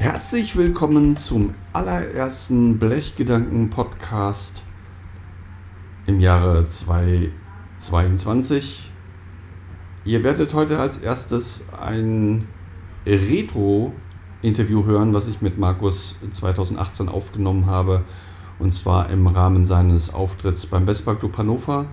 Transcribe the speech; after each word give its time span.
Herzlich 0.00 0.56
willkommen 0.56 1.16
zum 1.18 1.50
allerersten 1.74 2.78
Blechgedanken-Podcast 2.78 4.62
im 6.06 6.20
Jahre 6.20 6.66
2022. 6.66 8.90
Ihr 10.06 10.24
werdet 10.24 10.54
heute 10.54 10.78
als 10.78 10.96
erstes 10.96 11.66
ein 11.78 12.48
Retro-Interview 13.04 14.86
hören, 14.86 15.12
was 15.12 15.28
ich 15.28 15.42
mit 15.42 15.58
Markus 15.58 16.16
2018 16.30 17.10
aufgenommen 17.10 17.66
habe. 17.66 18.06
Und 18.58 18.72
zwar 18.72 19.10
im 19.10 19.26
Rahmen 19.26 19.66
seines 19.66 20.14
Auftritts 20.14 20.64
beim 20.64 20.86
Westpark 20.86 21.18
Club 21.18 21.36
Hannover 21.36 21.84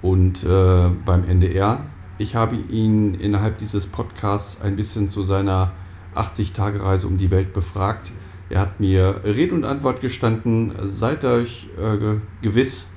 und 0.00 0.44
äh, 0.44 0.88
beim 1.04 1.24
NDR. 1.24 1.84
Ich 2.16 2.36
habe 2.36 2.56
ihn 2.56 3.12
innerhalb 3.12 3.58
dieses 3.58 3.86
Podcasts 3.86 4.62
ein 4.62 4.76
bisschen 4.76 5.08
zu 5.08 5.22
seiner 5.22 5.72
80-Tage-Reise 6.14 7.06
um 7.06 7.18
die 7.18 7.30
Welt 7.30 7.52
befragt. 7.52 8.12
Er 8.50 8.60
hat 8.60 8.80
mir 8.80 9.22
Rede 9.24 9.54
und 9.54 9.64
Antwort 9.64 10.00
gestanden. 10.00 10.72
Seid 10.84 11.24
euch 11.24 11.68
äh, 11.80 12.16
gewiss, 12.42 12.90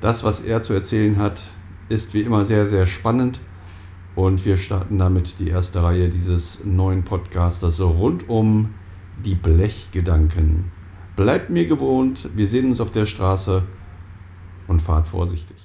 das, 0.00 0.24
was 0.24 0.40
er 0.40 0.62
zu 0.62 0.72
erzählen 0.72 1.18
hat, 1.18 1.48
ist 1.88 2.14
wie 2.14 2.22
immer 2.22 2.44
sehr, 2.44 2.66
sehr 2.66 2.86
spannend. 2.86 3.40
Und 4.14 4.44
wir 4.44 4.56
starten 4.56 4.98
damit 4.98 5.38
die 5.38 5.48
erste 5.48 5.82
Reihe 5.82 6.08
dieses 6.08 6.64
neuen 6.64 7.04
Podcasters 7.04 7.80
rund 7.80 8.28
um 8.28 8.74
die 9.24 9.34
Blechgedanken. 9.34 10.72
Bleibt 11.16 11.50
mir 11.50 11.66
gewohnt, 11.66 12.30
wir 12.34 12.46
sehen 12.46 12.66
uns 12.66 12.80
auf 12.80 12.90
der 12.90 13.06
Straße 13.06 13.62
und 14.68 14.82
fahrt 14.82 15.08
vorsichtig. 15.08 15.56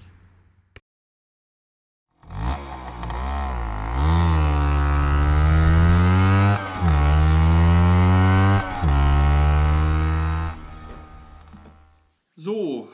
So, 12.35 12.87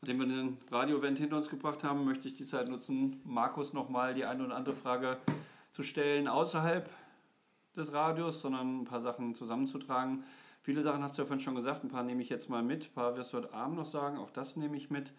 nachdem 0.00 0.18
wir 0.18 0.26
den 0.26 0.58
Radio-Event 0.84 1.16
hinter 1.18 1.38
uns 1.38 1.48
gebracht 1.48 1.82
haben, 1.82 2.04
möchte 2.04 2.28
ich 2.28 2.34
die 2.34 2.44
Zeit 2.44 2.68
nutzen, 2.68 3.18
Markus 3.24 3.72
nochmal 3.72 4.12
die 4.12 4.26
eine 4.26 4.44
oder 4.44 4.54
andere 4.54 4.74
Frage 4.74 5.16
zu 5.72 5.82
stellen 5.82 6.28
außerhalb 6.28 6.90
des 7.74 7.94
Radios, 7.94 8.42
sondern 8.42 8.82
ein 8.82 8.84
paar 8.84 9.00
Sachen 9.00 9.34
zusammenzutragen. 9.34 10.24
Viele 10.60 10.82
Sachen 10.82 11.02
hast 11.02 11.16
du 11.16 11.22
ja 11.22 11.26
vorhin 11.26 11.42
schon 11.42 11.54
gesagt, 11.54 11.84
ein 11.84 11.88
paar 11.88 12.02
nehme 12.02 12.20
ich 12.20 12.28
jetzt 12.28 12.50
mal 12.50 12.62
mit, 12.62 12.84
ein 12.84 12.92
paar 12.92 13.16
wirst 13.16 13.32
du 13.32 13.38
heute 13.38 13.54
Abend 13.54 13.78
noch 13.78 13.86
sagen, 13.86 14.18
auch 14.18 14.30
das 14.30 14.56
nehme 14.56 14.76
ich 14.76 14.90
mit. 14.90 15.14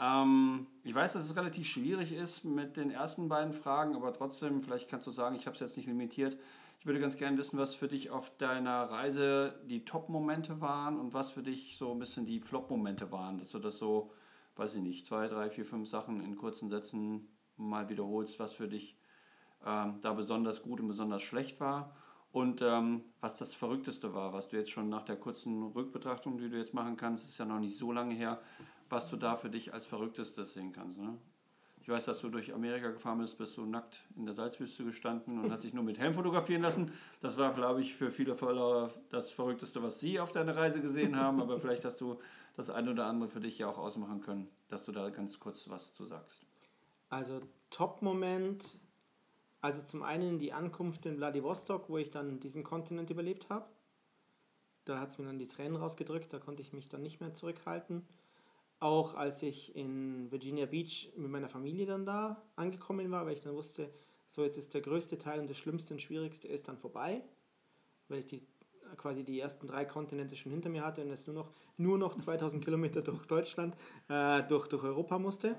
Ähm, 0.00 0.66
ich 0.82 0.96
weiß, 0.96 1.12
dass 1.12 1.26
es 1.26 1.36
relativ 1.36 1.68
schwierig 1.68 2.12
ist 2.12 2.44
mit 2.44 2.76
den 2.76 2.90
ersten 2.90 3.28
beiden 3.28 3.52
Fragen, 3.52 3.94
aber 3.94 4.12
trotzdem, 4.12 4.62
vielleicht 4.62 4.90
kannst 4.90 5.06
du 5.06 5.12
sagen, 5.12 5.36
ich 5.36 5.46
habe 5.46 5.54
es 5.54 5.60
jetzt 5.60 5.76
nicht 5.76 5.86
limitiert. 5.86 6.36
Ich 6.80 6.86
würde 6.86 6.98
ganz 6.98 7.16
gerne 7.16 7.38
wissen, 7.38 7.56
was 7.56 7.72
für 7.72 7.86
dich 7.86 8.10
auf 8.10 8.36
deiner 8.38 8.90
Reise 8.90 9.54
die 9.68 9.84
Top-Momente 9.84 10.60
waren 10.60 10.98
und 10.98 11.14
was 11.14 11.30
für 11.30 11.44
dich 11.44 11.76
so 11.78 11.92
ein 11.92 12.00
bisschen 12.00 12.26
die 12.26 12.40
Flop-Momente 12.40 13.12
waren, 13.12 13.38
dass 13.38 13.52
du 13.52 13.60
das 13.60 13.78
so, 13.78 14.10
weiß 14.56 14.76
ich 14.76 14.82
nicht, 14.82 15.06
zwei, 15.06 15.28
drei, 15.28 15.50
vier, 15.50 15.64
fünf 15.64 15.88
Sachen 15.88 16.20
in 16.20 16.36
kurzen 16.36 16.68
Sätzen 16.68 17.28
mal 17.56 17.88
wiederholst, 17.88 18.38
was 18.38 18.52
für 18.52 18.68
dich 18.68 18.96
ähm, 19.64 19.98
da 20.00 20.12
besonders 20.12 20.62
gut 20.62 20.80
und 20.80 20.88
besonders 20.88 21.22
schlecht 21.22 21.60
war 21.60 21.94
und 22.32 22.62
ähm, 22.62 23.04
was 23.20 23.34
das 23.36 23.54
Verrückteste 23.54 24.12
war, 24.12 24.32
was 24.32 24.48
du 24.48 24.56
jetzt 24.56 24.70
schon 24.70 24.88
nach 24.88 25.04
der 25.04 25.16
kurzen 25.16 25.62
Rückbetrachtung, 25.62 26.38
die 26.38 26.50
du 26.50 26.58
jetzt 26.58 26.74
machen 26.74 26.96
kannst, 26.96 27.28
ist 27.28 27.38
ja 27.38 27.44
noch 27.44 27.60
nicht 27.60 27.76
so 27.76 27.92
lange 27.92 28.14
her, 28.14 28.40
was 28.88 29.08
du 29.08 29.16
da 29.16 29.36
für 29.36 29.50
dich 29.50 29.72
als 29.72 29.86
Verrücktestes 29.86 30.54
sehen 30.54 30.72
kannst. 30.72 30.98
Ne? 30.98 31.16
Ich 31.84 31.90
weiß, 31.90 32.06
dass 32.06 32.22
du 32.22 32.30
durch 32.30 32.54
Amerika 32.54 32.90
gefahren 32.90 33.18
bist, 33.18 33.36
bist 33.36 33.58
du 33.58 33.66
nackt 33.66 34.02
in 34.16 34.24
der 34.24 34.34
Salzwüste 34.34 34.86
gestanden 34.86 35.38
und 35.38 35.52
hast 35.52 35.64
dich 35.64 35.74
nur 35.74 35.84
mit 35.84 35.98
Helm 35.98 36.14
fotografieren 36.14 36.62
lassen. 36.62 36.90
Das 37.20 37.36
war, 37.36 37.52
glaube 37.52 37.82
ich, 37.82 37.94
für 37.94 38.10
viele 38.10 38.36
Follower 38.36 38.90
das 39.10 39.30
Verrückteste, 39.30 39.82
was 39.82 40.00
sie 40.00 40.18
auf 40.18 40.32
deiner 40.32 40.56
Reise 40.56 40.80
gesehen 40.80 41.14
haben. 41.14 41.42
Aber 41.42 41.60
vielleicht 41.60 41.84
hast 41.84 42.00
du 42.00 42.18
das 42.56 42.70
eine 42.70 42.92
oder 42.92 43.04
andere 43.04 43.28
für 43.28 43.40
dich 43.40 43.58
ja 43.58 43.68
auch 43.68 43.76
ausmachen 43.76 44.22
können, 44.22 44.48
dass 44.68 44.86
du 44.86 44.92
da 44.92 45.10
ganz 45.10 45.38
kurz 45.38 45.68
was 45.68 45.92
zu 45.92 46.06
sagst. 46.06 46.46
Also 47.10 47.42
Top-Moment, 47.68 48.78
also 49.60 49.82
zum 49.82 50.04
einen 50.04 50.38
die 50.38 50.54
Ankunft 50.54 51.04
in 51.04 51.18
Vladivostok, 51.18 51.90
wo 51.90 51.98
ich 51.98 52.10
dann 52.10 52.40
diesen 52.40 52.64
Kontinent 52.64 53.10
überlebt 53.10 53.50
habe. 53.50 53.66
Da 54.86 55.00
hat 55.00 55.10
es 55.10 55.18
mir 55.18 55.26
dann 55.26 55.38
die 55.38 55.48
Tränen 55.48 55.76
rausgedrückt, 55.76 56.32
da 56.32 56.38
konnte 56.38 56.62
ich 56.62 56.72
mich 56.72 56.88
dann 56.88 57.02
nicht 57.02 57.20
mehr 57.20 57.34
zurückhalten 57.34 58.06
auch 58.84 59.14
als 59.14 59.42
ich 59.42 59.74
in 59.74 60.30
Virginia 60.30 60.66
Beach 60.66 61.10
mit 61.16 61.30
meiner 61.30 61.48
Familie 61.48 61.86
dann 61.86 62.04
da 62.04 62.42
angekommen 62.54 63.10
war, 63.10 63.24
weil 63.24 63.32
ich 63.32 63.40
dann 63.40 63.54
wusste, 63.54 63.90
so 64.28 64.44
jetzt 64.44 64.58
ist 64.58 64.74
der 64.74 64.82
größte 64.82 65.16
Teil 65.16 65.40
und 65.40 65.48
das 65.48 65.56
Schlimmste 65.56 65.94
und 65.94 66.00
Schwierigste 66.00 66.48
ist 66.48 66.68
dann 66.68 66.76
vorbei, 66.76 67.22
weil 68.08 68.18
ich 68.18 68.26
die 68.26 68.46
quasi 68.98 69.24
die 69.24 69.40
ersten 69.40 69.66
drei 69.66 69.86
Kontinente 69.86 70.36
schon 70.36 70.52
hinter 70.52 70.68
mir 70.68 70.84
hatte 70.84 71.00
und 71.00 71.08
jetzt 71.08 71.26
nur 71.26 71.34
noch, 71.34 71.50
nur 71.78 71.96
noch 71.96 72.18
2000 72.18 72.62
Kilometer 72.64 73.00
durch 73.00 73.24
Deutschland, 73.24 73.74
äh, 74.08 74.42
durch, 74.42 74.68
durch 74.68 74.84
Europa 74.84 75.18
musste. 75.18 75.58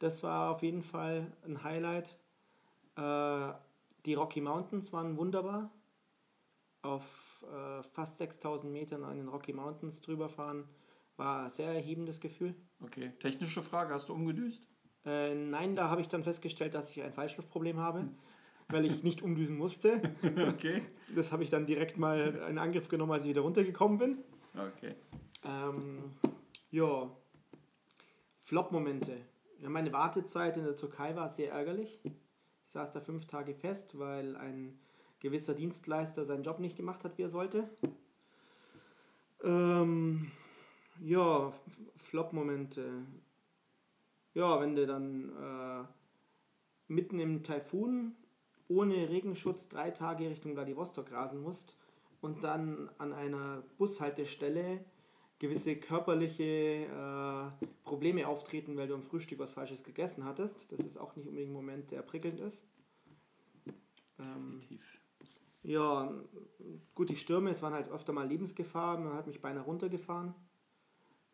Das 0.00 0.24
war 0.24 0.50
auf 0.50 0.64
jeden 0.64 0.82
Fall 0.82 1.32
ein 1.44 1.62
Highlight. 1.62 2.18
Äh, 2.96 3.52
die 4.04 4.14
Rocky 4.14 4.40
Mountains 4.40 4.92
waren 4.92 5.16
wunderbar. 5.16 5.70
Auf 6.82 7.44
äh, 7.48 7.84
fast 7.84 8.18
6000 8.18 8.72
Metern 8.72 9.04
an 9.04 9.18
den 9.18 9.28
Rocky 9.28 9.52
Mountains 9.52 10.00
drüber 10.00 10.28
fahren 10.28 10.68
war 11.20 11.44
ein 11.44 11.50
sehr 11.50 11.72
erhebendes 11.72 12.18
Gefühl. 12.18 12.54
Okay, 12.82 13.12
technische 13.20 13.62
Frage, 13.62 13.92
hast 13.92 14.08
du 14.08 14.14
umgedüst? 14.14 14.66
Äh, 15.04 15.34
nein, 15.34 15.76
da 15.76 15.90
habe 15.90 16.00
ich 16.00 16.08
dann 16.08 16.24
festgestellt, 16.24 16.74
dass 16.74 16.90
ich 16.90 17.02
ein 17.02 17.12
Fallschlussproblem 17.12 17.78
habe, 17.78 18.08
weil 18.68 18.86
ich 18.86 19.02
nicht 19.02 19.22
umdüsen 19.22 19.56
musste. 19.56 20.00
Okay. 20.48 20.82
Das 21.14 21.30
habe 21.30 21.42
ich 21.42 21.50
dann 21.50 21.66
direkt 21.66 21.98
mal 21.98 22.42
in 22.48 22.58
Angriff 22.58 22.88
genommen, 22.88 23.12
als 23.12 23.24
ich 23.24 23.30
wieder 23.30 23.42
runtergekommen 23.42 23.98
bin. 23.98 24.18
Okay. 24.54 24.94
Ähm, 25.44 26.12
ja, 26.70 27.10
Flop-Momente. 28.40 29.16
Ja, 29.58 29.68
meine 29.68 29.92
Wartezeit 29.92 30.56
in 30.56 30.64
der 30.64 30.76
Türkei 30.76 31.14
war 31.16 31.28
sehr 31.28 31.52
ärgerlich. 31.52 32.00
Ich 32.04 32.12
saß 32.72 32.92
da 32.92 33.00
fünf 33.00 33.26
Tage 33.26 33.54
fest, 33.54 33.98
weil 33.98 34.36
ein 34.36 34.78
gewisser 35.18 35.54
Dienstleister 35.54 36.24
seinen 36.24 36.44
Job 36.44 36.60
nicht 36.60 36.76
gemacht 36.76 37.04
hat, 37.04 37.18
wie 37.18 37.22
er 37.22 37.28
sollte. 37.28 37.68
Ähm, 39.42 40.30
ja, 41.00 41.52
Flop-Momente. 41.96 43.06
Ja, 44.34 44.60
wenn 44.60 44.76
du 44.76 44.86
dann 44.86 45.30
äh, 45.30 45.84
mitten 46.88 47.18
im 47.18 47.42
Taifun 47.42 48.14
ohne 48.68 49.08
Regenschutz 49.08 49.68
drei 49.68 49.90
Tage 49.90 50.30
Richtung 50.30 50.52
Vladivostok 50.52 51.10
rasen 51.10 51.42
musst 51.42 51.76
und 52.20 52.44
dann 52.44 52.88
an 52.98 53.12
einer 53.12 53.64
Bushaltestelle 53.78 54.84
gewisse 55.40 55.74
körperliche 55.76 56.84
äh, 56.84 57.66
Probleme 57.82 58.28
auftreten, 58.28 58.76
weil 58.76 58.86
du 58.86 58.94
am 58.94 59.02
Frühstück 59.02 59.38
was 59.38 59.52
Falsches 59.52 59.82
gegessen 59.82 60.24
hattest. 60.24 60.70
Das 60.70 60.80
ist 60.80 60.98
auch 60.98 61.16
nicht 61.16 61.26
unbedingt 61.26 61.50
ein 61.50 61.54
Moment, 61.54 61.90
der 61.90 62.02
prickelnd 62.02 62.40
ist. 62.40 62.62
Ähm, 64.18 64.60
Definitiv. 64.60 65.00
ja, 65.62 66.12
gut, 66.94 67.08
die 67.08 67.16
Stürme, 67.16 67.50
es 67.50 67.62
waren 67.62 67.72
halt 67.72 67.88
öfter 67.90 68.12
mal 68.12 68.28
Lebensgefahr, 68.28 68.98
man 68.98 69.14
hat 69.14 69.26
mich 69.26 69.40
beinahe 69.40 69.64
runtergefahren 69.64 70.34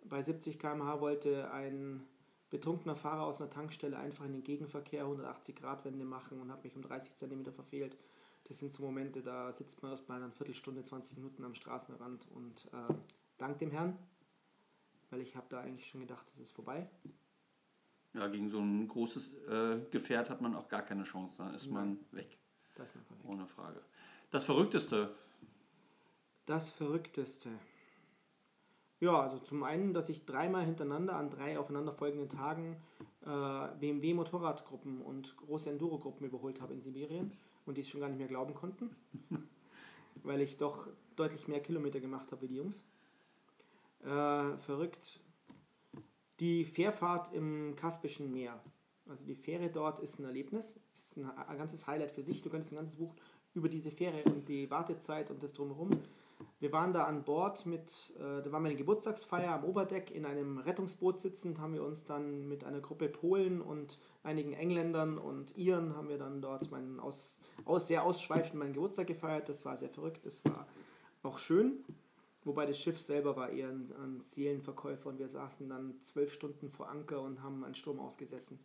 bei 0.09 0.22
70 0.22 0.59
km/h 0.59 1.00
wollte 1.00 1.50
ein 1.50 2.06
betrunkener 2.50 2.97
Fahrer 2.97 3.25
aus 3.25 3.41
einer 3.41 3.50
Tankstelle 3.50 3.99
einfach 3.99 4.25
in 4.25 4.33
den 4.33 4.44
Gegenverkehr 4.44 5.03
180 5.03 5.56
Grad 5.56 5.84
Wende 5.84 6.05
machen 6.05 6.41
und 6.41 6.50
hat 6.50 6.65
mich 6.65 6.77
um 6.77 6.83
30 6.83 7.17
cm 7.17 7.53
verfehlt. 7.53 7.97
Das 8.45 8.59
sind 8.61 8.72
so 8.72 8.84
Momente, 8.84 9.22
da 9.22 9.53
sitzt 9.53 9.83
man 9.83 9.91
erstmal 9.91 10.22
eine 10.22 10.31
Viertelstunde, 10.31 10.84
20 10.84 11.16
Minuten 11.16 11.45
am 11.45 11.55
Straßenrand 11.55 12.28
und 12.31 12.66
äh, 12.72 12.95
dank 13.39 13.59
dem 13.59 13.72
Herrn, 13.72 13.99
weil 15.11 15.21
ich 15.21 15.34
habe 15.34 15.47
da 15.49 15.61
eigentlich 15.61 15.89
schon 15.89 16.00
gedacht, 16.00 16.31
das 16.31 16.39
ist 16.39 16.53
vorbei. 16.53 16.89
Ja, 18.15 18.28
gegen 18.28 18.49
so 18.49 18.61
ein 18.61 18.87
großes 18.87 19.34
äh, 19.49 19.81
Gefährt 19.91 20.31
hat 20.31 20.41
man 20.41 20.55
auch 20.55 20.69
gar 20.69 20.83
keine 20.83 21.05
Chance. 21.05 21.36
Da 21.39 21.51
ist 21.51 21.66
man 21.71 21.98
weg. 22.13 22.39
Da 22.75 22.84
ist 22.84 22.95
man 22.95 23.04
weg. 23.04 23.25
Ohne 23.25 23.47
Frage. 23.47 23.83
Das 24.30 24.45
Verrückteste. 24.45 25.15
Das 26.47 26.71
Verrückteste. 26.71 27.51
Ja, 28.98 29.21
also 29.21 29.39
zum 29.39 29.63
einen, 29.63 29.93
dass 29.93 30.09
ich 30.09 30.25
dreimal 30.25 30.65
hintereinander 30.65 31.16
an 31.16 31.31
drei 31.31 31.59
aufeinanderfolgenden 31.59 32.31
Tagen 32.31 32.77
äh, 33.27 33.69
BMW 33.78 34.15
Motorradgruppen 34.15 35.03
und 35.03 35.37
große 35.37 35.69
Enduro-Gruppen 35.71 36.27
überholt 36.27 36.63
habe 36.63 36.72
in 36.72 36.81
Sibirien 36.81 37.33
und 37.66 37.77
die 37.77 37.83
es 37.83 37.89
schon 37.89 38.01
gar 38.01 38.09
nicht 38.09 38.19
mehr 38.19 38.28
glauben 38.28 38.54
konnten, 38.54 38.97
weil 40.22 40.41
ich 40.41 40.57
doch 40.57 40.89
deutlich 41.15 41.47
mehr 41.47 41.60
Kilometer 41.60 42.01
gemacht 42.01 42.33
habe 42.33 42.43
wie 42.43 42.48
die 42.48 42.57
Jungs. 42.57 42.84
Äh, 44.03 44.57
verrückt. 44.57 45.21
Die 46.41 46.65
Fährfahrt 46.65 47.33
im 47.34 47.75
Kaspischen 47.77 48.33
Meer. 48.33 48.63
Also 49.09 49.25
die 49.25 49.34
Fähre 49.34 49.69
dort 49.69 50.01
ist 50.01 50.19
ein 50.19 50.25
Erlebnis, 50.25 50.81
ist 50.95 51.16
ein, 51.16 51.31
ein 51.31 51.59
ganzes 51.59 51.87
Highlight 51.87 52.13
für 52.13 52.22
sich. 52.22 52.42
Du 52.42 52.49
könntest 52.49 52.72
ein 52.72 52.77
ganzes 52.77 52.97
Buch 52.97 53.15
über 53.54 53.69
diese 53.69 53.91
Fähre 53.91 54.22
und 54.25 54.49
die 54.49 54.71
Wartezeit 54.71 55.31
und 55.31 55.42
das 55.42 55.53
drumherum 55.53 55.91
Wir 56.59 56.72
waren 56.72 56.92
da 56.92 57.04
an 57.04 57.24
Bord 57.24 57.66
mit, 57.66 58.15
äh, 58.18 58.42
da 58.42 58.50
war 58.50 58.60
meine 58.60 58.77
Geburtstagsfeier 58.77 59.53
am 59.53 59.65
Oberdeck 59.65 60.10
in 60.10 60.24
einem 60.24 60.59
Rettungsboot 60.59 61.21
sitzend, 61.21 61.59
haben 61.59 61.74
wir 61.74 61.84
uns 61.84 62.04
dann 62.04 62.48
mit 62.48 62.65
einer 62.65 62.80
Gruppe 62.80 63.09
Polen 63.09 63.60
und 63.60 63.98
einigen 64.22 64.53
Engländern 64.53 65.18
und 65.18 65.56
Iren 65.56 65.97
haben 65.97 66.09
wir 66.09 66.18
dann 66.18 66.41
dort 66.41 66.71
meinen 66.71 66.98
aus, 66.98 67.41
aus 67.65 67.88
sehr 67.88 68.04
ausschweifend 68.04 68.59
meinen 68.59 68.72
Geburtstag 68.72 69.06
gefeiert. 69.06 69.48
Das 69.48 69.65
war 69.65 69.77
sehr 69.77 69.91
verrückt, 69.91 70.24
das 70.24 70.44
war 70.44 70.66
auch 71.22 71.38
schön. 71.38 71.84
Wobei 72.44 72.65
das 72.65 72.78
Schiff 72.78 73.00
selber 73.00 73.36
war 73.36 73.50
eher 73.50 73.68
ein, 73.68 73.92
ein 74.03 74.21
Seelenverkäufer 74.21 75.10
und 75.10 75.18
wir 75.18 75.28
saßen 75.28 75.68
dann 75.68 76.00
zwölf 76.03 76.32
Stunden 76.32 76.71
vor 76.71 76.89
Anker 76.89 77.21
und 77.21 77.42
haben 77.42 77.65
einen 77.65 77.74
Sturm 77.74 77.98
ausgesessen 77.98 78.60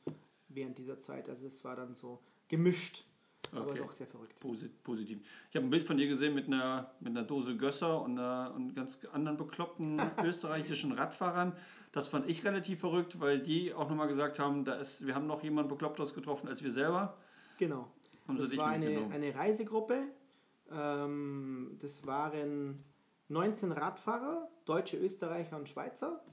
während 0.49 0.77
dieser 0.77 0.99
Zeit. 0.99 1.29
Also 1.29 1.47
es 1.47 1.63
war 1.63 1.75
dann 1.75 1.95
so 1.95 2.19
gemischt, 2.47 3.05
aber 3.51 3.67
Okay. 3.67 3.79
doch 3.79 3.91
sehr 3.91 4.07
verrückt. 4.07 4.33
Posi- 4.41 4.69
Positiv. 4.83 5.19
Ich 5.49 5.55
habe 5.55 5.65
ein 5.65 5.69
Bild 5.69 5.83
von 5.83 5.97
dir 5.97 6.07
gesehen 6.07 6.33
mit 6.33 6.47
einer, 6.47 6.91
mit 6.99 7.09
einer 7.15 7.23
Dose 7.25 7.55
Gösser 7.57 8.01
und, 8.01 8.17
einer, 8.17 8.53
und 8.55 8.75
ganz 8.75 8.99
anderen 9.11 9.37
bekloppten 9.37 9.99
österreichischen 10.23 10.91
Radfahrern. 10.93 11.53
Das 11.91 12.07
fand 12.07 12.29
ich 12.29 12.43
relativ 12.45 12.79
verrückt, 12.79 13.19
weil 13.19 13.39
die 13.39 13.73
auch 13.73 13.89
nochmal 13.89 14.07
gesagt 14.07 14.39
haben, 14.39 14.63
da 14.63 14.75
ist, 14.75 15.05
wir 15.05 15.15
haben 15.15 15.27
noch 15.27 15.43
jemanden 15.43 15.69
Bekloppteres 15.69 16.13
getroffen 16.13 16.47
als 16.47 16.63
wir 16.63 16.71
selber. 16.71 17.17
Genau. 17.57 17.91
Haben 18.27 18.37
Das 18.37 18.55
war 18.55 18.67
eine, 18.67 19.09
eine 19.11 19.35
Reisegruppe. 19.35 20.03
Ähm, 20.71 21.75
das 21.79 22.05
waren 22.05 22.83
19 23.27 23.71
Radfahrer, 23.71 24.47
Deutsche, 24.65 24.97
Österreicher 24.97 25.57
und 25.57 25.67
Schweizer, 25.67 26.23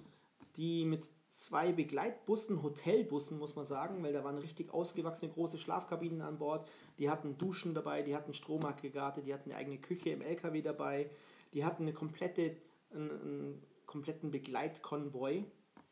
die 0.56 0.84
mit 0.84 1.10
zwei 1.38 1.73
Begleitbussen, 1.73 2.62
Hotelbussen 2.62 3.38
muss 3.38 3.55
man 3.55 3.64
sagen, 3.64 4.02
weil 4.02 4.12
da 4.12 4.25
waren 4.25 4.38
richtig 4.38 4.75
ausgewachsene 4.75 5.32
große 5.32 5.58
Schlafkabinen 5.58 6.23
an 6.23 6.38
Bord. 6.38 6.69
Die 6.99 7.08
hatten 7.08 7.38
Duschen 7.38 7.75
dabei, 7.75 8.02
die 8.02 8.17
hatten 8.17 8.35
Stromaggregate, 8.35 9.23
die 9.23 9.32
hatten 9.32 9.50
eine 9.50 9.58
eigene 9.58 9.79
Küche 9.79 10.11
im 10.11 10.23
LKW 10.23 10.62
dabei, 10.62 11.11
die 11.55 11.64
hatten 11.64 11.85
eine 11.85 11.93
komplette, 11.93 12.56
einen, 12.93 13.11
einen 13.11 13.62
kompletten 13.87 14.31
Begleitkonvoi 14.31 15.44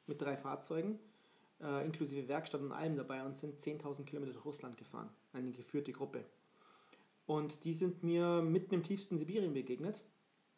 mit 0.07 0.21
drei 0.21 0.37
Fahrzeugen 0.37 0.99
äh, 1.61 1.85
inklusive 1.85 2.29
Werkstatt 2.29 2.61
und 2.61 2.73
allem 2.73 2.97
dabei 2.97 3.25
und 3.25 3.37
sind 3.37 3.61
10.000 3.61 4.05
Kilometer 4.05 4.33
durch 4.33 4.45
Russland 4.45 4.77
gefahren. 4.77 5.11
Eine 5.33 5.53
geführte 5.53 5.93
Gruppe. 5.93 6.25
Und 7.27 7.65
die 7.65 7.73
sind 7.73 8.03
mir 8.03 8.43
mitten 8.43 8.75
im 8.75 8.83
tiefsten 8.83 9.19
Sibirien 9.19 9.53
begegnet. 9.53 10.05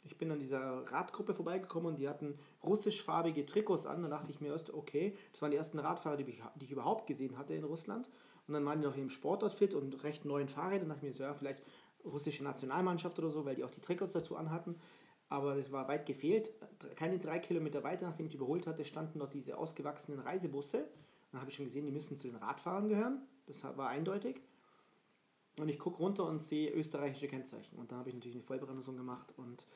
Ich 0.02 0.16
bin 0.16 0.30
an 0.30 0.38
dieser 0.38 0.90
Radgruppe 0.90 1.34
vorbeigekommen 1.34 1.90
und 1.90 1.98
die 1.98 2.08
hatten 2.08 2.38
russischfarbige 2.64 3.44
Trikots 3.44 3.86
an. 3.86 4.02
Da 4.02 4.08
dachte 4.08 4.30
ich 4.30 4.40
mir 4.40 4.48
erst, 4.48 4.72
okay, 4.72 5.16
das 5.32 5.42
waren 5.42 5.50
die 5.50 5.56
ersten 5.56 5.78
Radfahrer, 5.78 6.16
die 6.16 6.24
ich, 6.24 6.42
die 6.56 6.64
ich 6.64 6.70
überhaupt 6.70 7.06
gesehen 7.06 7.36
hatte 7.36 7.54
in 7.54 7.64
Russland. 7.64 8.08
Und 8.46 8.54
dann 8.54 8.64
waren 8.64 8.80
die 8.80 8.86
noch 8.86 8.96
im 8.96 9.10
Sportoutfit 9.10 9.74
und 9.74 10.02
recht 10.04 10.24
neuen 10.24 10.48
Fahrrädern. 10.48 10.88
Da 10.88 10.94
dachte 10.94 11.06
ich 11.06 11.12
mir 11.12 11.16
so, 11.16 11.24
ja, 11.24 11.34
vielleicht 11.34 11.62
russische 12.04 12.42
Nationalmannschaft 12.42 13.18
oder 13.18 13.30
so, 13.30 13.44
weil 13.44 13.54
die 13.54 13.64
auch 13.64 13.70
die 13.70 13.80
Trikots 13.80 14.12
dazu 14.12 14.36
anhatten. 14.36 14.76
Aber 15.28 15.56
das 15.56 15.70
war 15.70 15.88
weit 15.88 16.06
gefehlt. 16.06 16.52
Keine 16.96 17.18
drei 17.18 17.38
Kilometer 17.38 17.84
weiter, 17.84 18.06
nachdem 18.06 18.26
ich 18.26 18.34
überholt 18.34 18.66
hatte, 18.66 18.84
standen 18.84 19.18
dort 19.18 19.34
diese 19.34 19.58
ausgewachsenen 19.58 20.20
Reisebusse. 20.20 20.88
Dann 21.30 21.40
habe 21.40 21.50
ich 21.50 21.56
schon 21.56 21.66
gesehen, 21.66 21.84
die 21.84 21.92
müssen 21.92 22.16
zu 22.16 22.28
den 22.28 22.36
Radfahrern 22.36 22.88
gehören. 22.88 23.20
Das 23.46 23.62
war 23.62 23.88
eindeutig. 23.88 24.40
Und 25.58 25.68
ich 25.68 25.78
gucke 25.78 25.98
runter 25.98 26.24
und 26.24 26.42
sehe 26.42 26.70
österreichische 26.70 27.28
Kennzeichen. 27.28 27.78
Und 27.78 27.90
dann 27.90 27.98
habe 27.98 28.10
ich 28.10 28.14
natürlich 28.14 28.36
eine 28.36 28.44
Vollbremsung 28.44 28.96
gemacht 28.96 29.34
und 29.36 29.66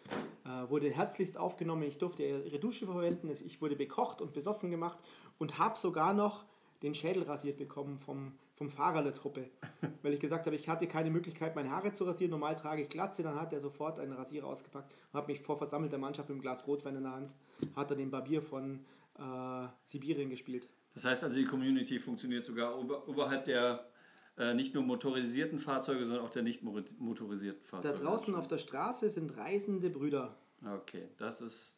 äh, 0.45 0.71
wurde 0.71 0.91
herzlichst 0.91 1.39
aufgenommen. 1.39 1.83
Ich 1.83 1.99
durfte 1.99 2.23
ihre 2.23 2.59
Dusche 2.59 2.87
verwenden. 2.87 3.29
Ich 3.31 3.61
wurde 3.61 3.77
bekocht 3.77 4.21
und 4.21 4.33
besoffen 4.33 4.71
gemacht 4.71 4.99
und 5.39 5.59
habe 5.59 5.79
sogar 5.79 6.15
noch 6.15 6.45
den 6.83 6.95
Schädel 6.95 7.23
rasiert 7.23 7.59
bekommen 7.59 7.99
vom, 7.99 8.33
vom 8.55 8.69
Fahrer 8.69 9.03
der 9.03 9.15
Truppe. 9.15 9.49
Weil 10.03 10.15
ich 10.15 10.21
gesagt 10.21 10.47
habe, 10.47 10.57
ich 10.57 10.69
hatte 10.69 10.87
keine 10.87 11.11
Möglichkeit, 11.11 11.55
meine 11.55 11.71
Haare 11.71 11.93
zu 11.93 12.05
rasieren. 12.05 12.31
Normal 12.31 12.57
trage 12.57 12.83
ich 12.83 12.89
Glatze. 12.89 13.23
Dann 13.23 13.41
hat 13.41 13.53
er 13.53 13.61
sofort 13.61 13.99
einen 13.99 14.13
Rasierer 14.13 14.47
ausgepackt 14.47 14.93
und 15.13 15.19
hat 15.19 15.29
mich 15.29 15.41
vor 15.41 15.57
versammelter 15.57 15.99
Mannschaft 15.99 16.29
mit 16.29 16.37
einem 16.37 16.43
Glas 16.43 16.67
Rotwein 16.67 16.97
in 16.97 17.05
der 17.05 17.13
Hand, 17.13 17.37
hat 17.77 17.91
er 17.91 17.97
den 17.97 18.11
Barbier 18.11 18.43
von 18.43 18.81
äh, 19.19 19.67
Sibirien 19.85 20.31
gespielt. 20.31 20.69
Das 20.95 21.05
heißt 21.05 21.25
also, 21.25 21.37
die 21.37 21.45
Community 21.45 21.99
funktioniert 21.99 22.45
sogar 22.45 22.79
ober, 22.79 23.09
oberhalb 23.09 23.45
der 23.47 23.92
äh, 24.39 24.55
nicht 24.55 24.75
nur 24.75 24.83
motorisierten 24.83 25.59
Fahrzeuge, 25.59 26.07
sondern 26.07 26.25
auch 26.25 26.31
der 26.31 26.43
nicht 26.43 26.63
motorisierten 26.63 27.63
Da 27.63 27.69
Fahrzeuge. 27.69 27.99
draußen 28.05 28.35
auf 28.35 28.49
der 28.49 28.59
Straße 28.59 29.11
sind 29.11 29.37
reisende 29.37 29.91
Brüder. 29.91 30.37
Okay, 30.65 31.09
das 31.19 31.41
ist, 31.41 31.77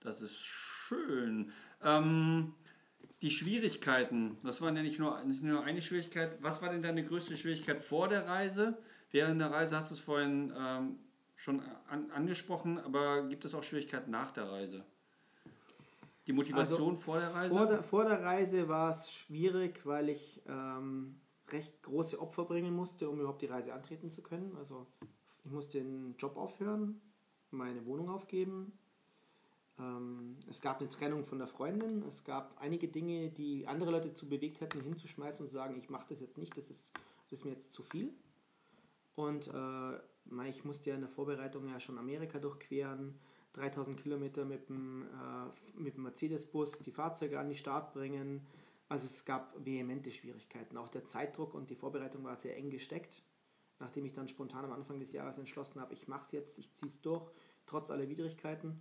das 0.00 0.22
ist 0.22 0.36
schön. 0.38 1.52
Ähm, 1.82 2.54
die 3.22 3.30
Schwierigkeiten, 3.30 4.38
das 4.42 4.60
waren 4.60 4.76
ja 4.76 4.82
nicht 4.82 4.98
nur, 4.98 5.22
nicht 5.24 5.42
nur 5.42 5.62
eine 5.64 5.82
Schwierigkeit. 5.82 6.36
Was 6.42 6.60
war 6.62 6.70
denn 6.70 6.82
deine 6.82 7.04
größte 7.04 7.36
Schwierigkeit 7.36 7.80
vor 7.80 8.08
der 8.08 8.26
Reise? 8.26 8.76
Während 9.10 9.40
der 9.40 9.50
Reise 9.50 9.76
hast 9.76 9.90
du 9.90 9.94
es 9.94 10.00
vorhin 10.00 10.52
ähm, 10.58 10.98
schon 11.36 11.62
an, 11.88 12.10
angesprochen, 12.10 12.78
aber 12.78 13.28
gibt 13.28 13.44
es 13.44 13.54
auch 13.54 13.62
Schwierigkeiten 13.62 14.10
nach 14.10 14.32
der 14.32 14.50
Reise? 14.50 14.84
Die 16.26 16.32
Motivation 16.32 16.90
Also, 16.90 17.02
vor 17.02 17.18
der 17.20 17.34
Reise? 17.34 17.54
Vor 17.54 17.66
der, 17.66 17.82
vor 17.82 18.04
der 18.04 18.22
Reise 18.22 18.68
war 18.68 18.90
es 18.90 19.12
schwierig, 19.12 19.84
weil 19.84 20.08
ich 20.08 20.42
ähm, 20.48 21.20
recht 21.48 21.82
große 21.82 22.20
Opfer 22.20 22.44
bringen 22.44 22.74
musste, 22.74 23.08
um 23.08 23.20
überhaupt 23.20 23.42
die 23.42 23.46
Reise 23.46 23.74
antreten 23.74 24.10
zu 24.10 24.22
können. 24.22 24.56
Also 24.56 24.86
ich 25.44 25.50
musste 25.50 25.78
den 25.78 26.14
Job 26.18 26.36
aufhören, 26.36 27.00
meine 27.50 27.84
Wohnung 27.86 28.08
aufgeben. 28.08 28.72
Ähm, 29.78 30.36
es 30.48 30.60
gab 30.60 30.80
eine 30.80 30.88
Trennung 30.88 31.24
von 31.24 31.38
der 31.38 31.46
Freundin. 31.46 32.02
Es 32.02 32.24
gab 32.24 32.60
einige 32.60 32.88
Dinge, 32.88 33.30
die 33.30 33.66
andere 33.66 33.90
Leute 33.90 34.14
zu 34.14 34.28
bewegt 34.28 34.60
hätten, 34.60 34.80
hinzuschmeißen 34.80 35.44
und 35.44 35.50
zu 35.50 35.54
sagen, 35.54 35.76
ich 35.78 35.90
mache 35.90 36.06
das 36.08 36.20
jetzt 36.20 36.38
nicht, 36.38 36.56
das 36.56 36.70
ist, 36.70 36.92
das 37.28 37.40
ist 37.40 37.44
mir 37.44 37.52
jetzt 37.52 37.72
zu 37.72 37.82
viel. 37.82 38.12
Und 39.16 39.48
äh, 39.48 40.48
ich 40.48 40.64
musste 40.64 40.90
ja 40.90 40.96
in 40.96 41.02
der 41.02 41.10
Vorbereitung 41.10 41.68
ja 41.68 41.78
schon 41.78 41.98
Amerika 41.98 42.38
durchqueren, 42.38 43.18
3000 43.52 44.00
Kilometer 44.00 44.44
mit 44.44 44.68
dem, 44.68 45.02
äh, 45.02 45.90
dem 45.90 46.02
Mercedes-Bus 46.02 46.80
die 46.80 46.90
Fahrzeuge 46.90 47.38
an 47.38 47.48
die 47.48 47.54
Start 47.54 47.92
bringen. 47.92 48.46
Also 48.88 49.06
es 49.06 49.24
gab 49.24 49.54
vehemente 49.64 50.10
Schwierigkeiten. 50.10 50.76
Auch 50.76 50.88
der 50.88 51.04
Zeitdruck 51.04 51.54
und 51.54 51.70
die 51.70 51.74
Vorbereitung 51.74 52.24
war 52.24 52.36
sehr 52.36 52.56
eng 52.56 52.70
gesteckt. 52.70 53.22
Nachdem 53.78 54.04
ich 54.04 54.12
dann 54.12 54.28
spontan 54.28 54.64
am 54.64 54.72
Anfang 54.72 55.00
des 55.00 55.12
Jahres 55.12 55.38
entschlossen 55.38 55.80
habe, 55.80 55.94
ich 55.94 56.06
mache 56.06 56.24
es 56.26 56.32
jetzt, 56.32 56.58
ich 56.58 56.72
ziehe 56.74 56.90
es 56.90 57.00
durch, 57.00 57.30
trotz 57.66 57.90
aller 57.90 58.08
Widrigkeiten. 58.08 58.80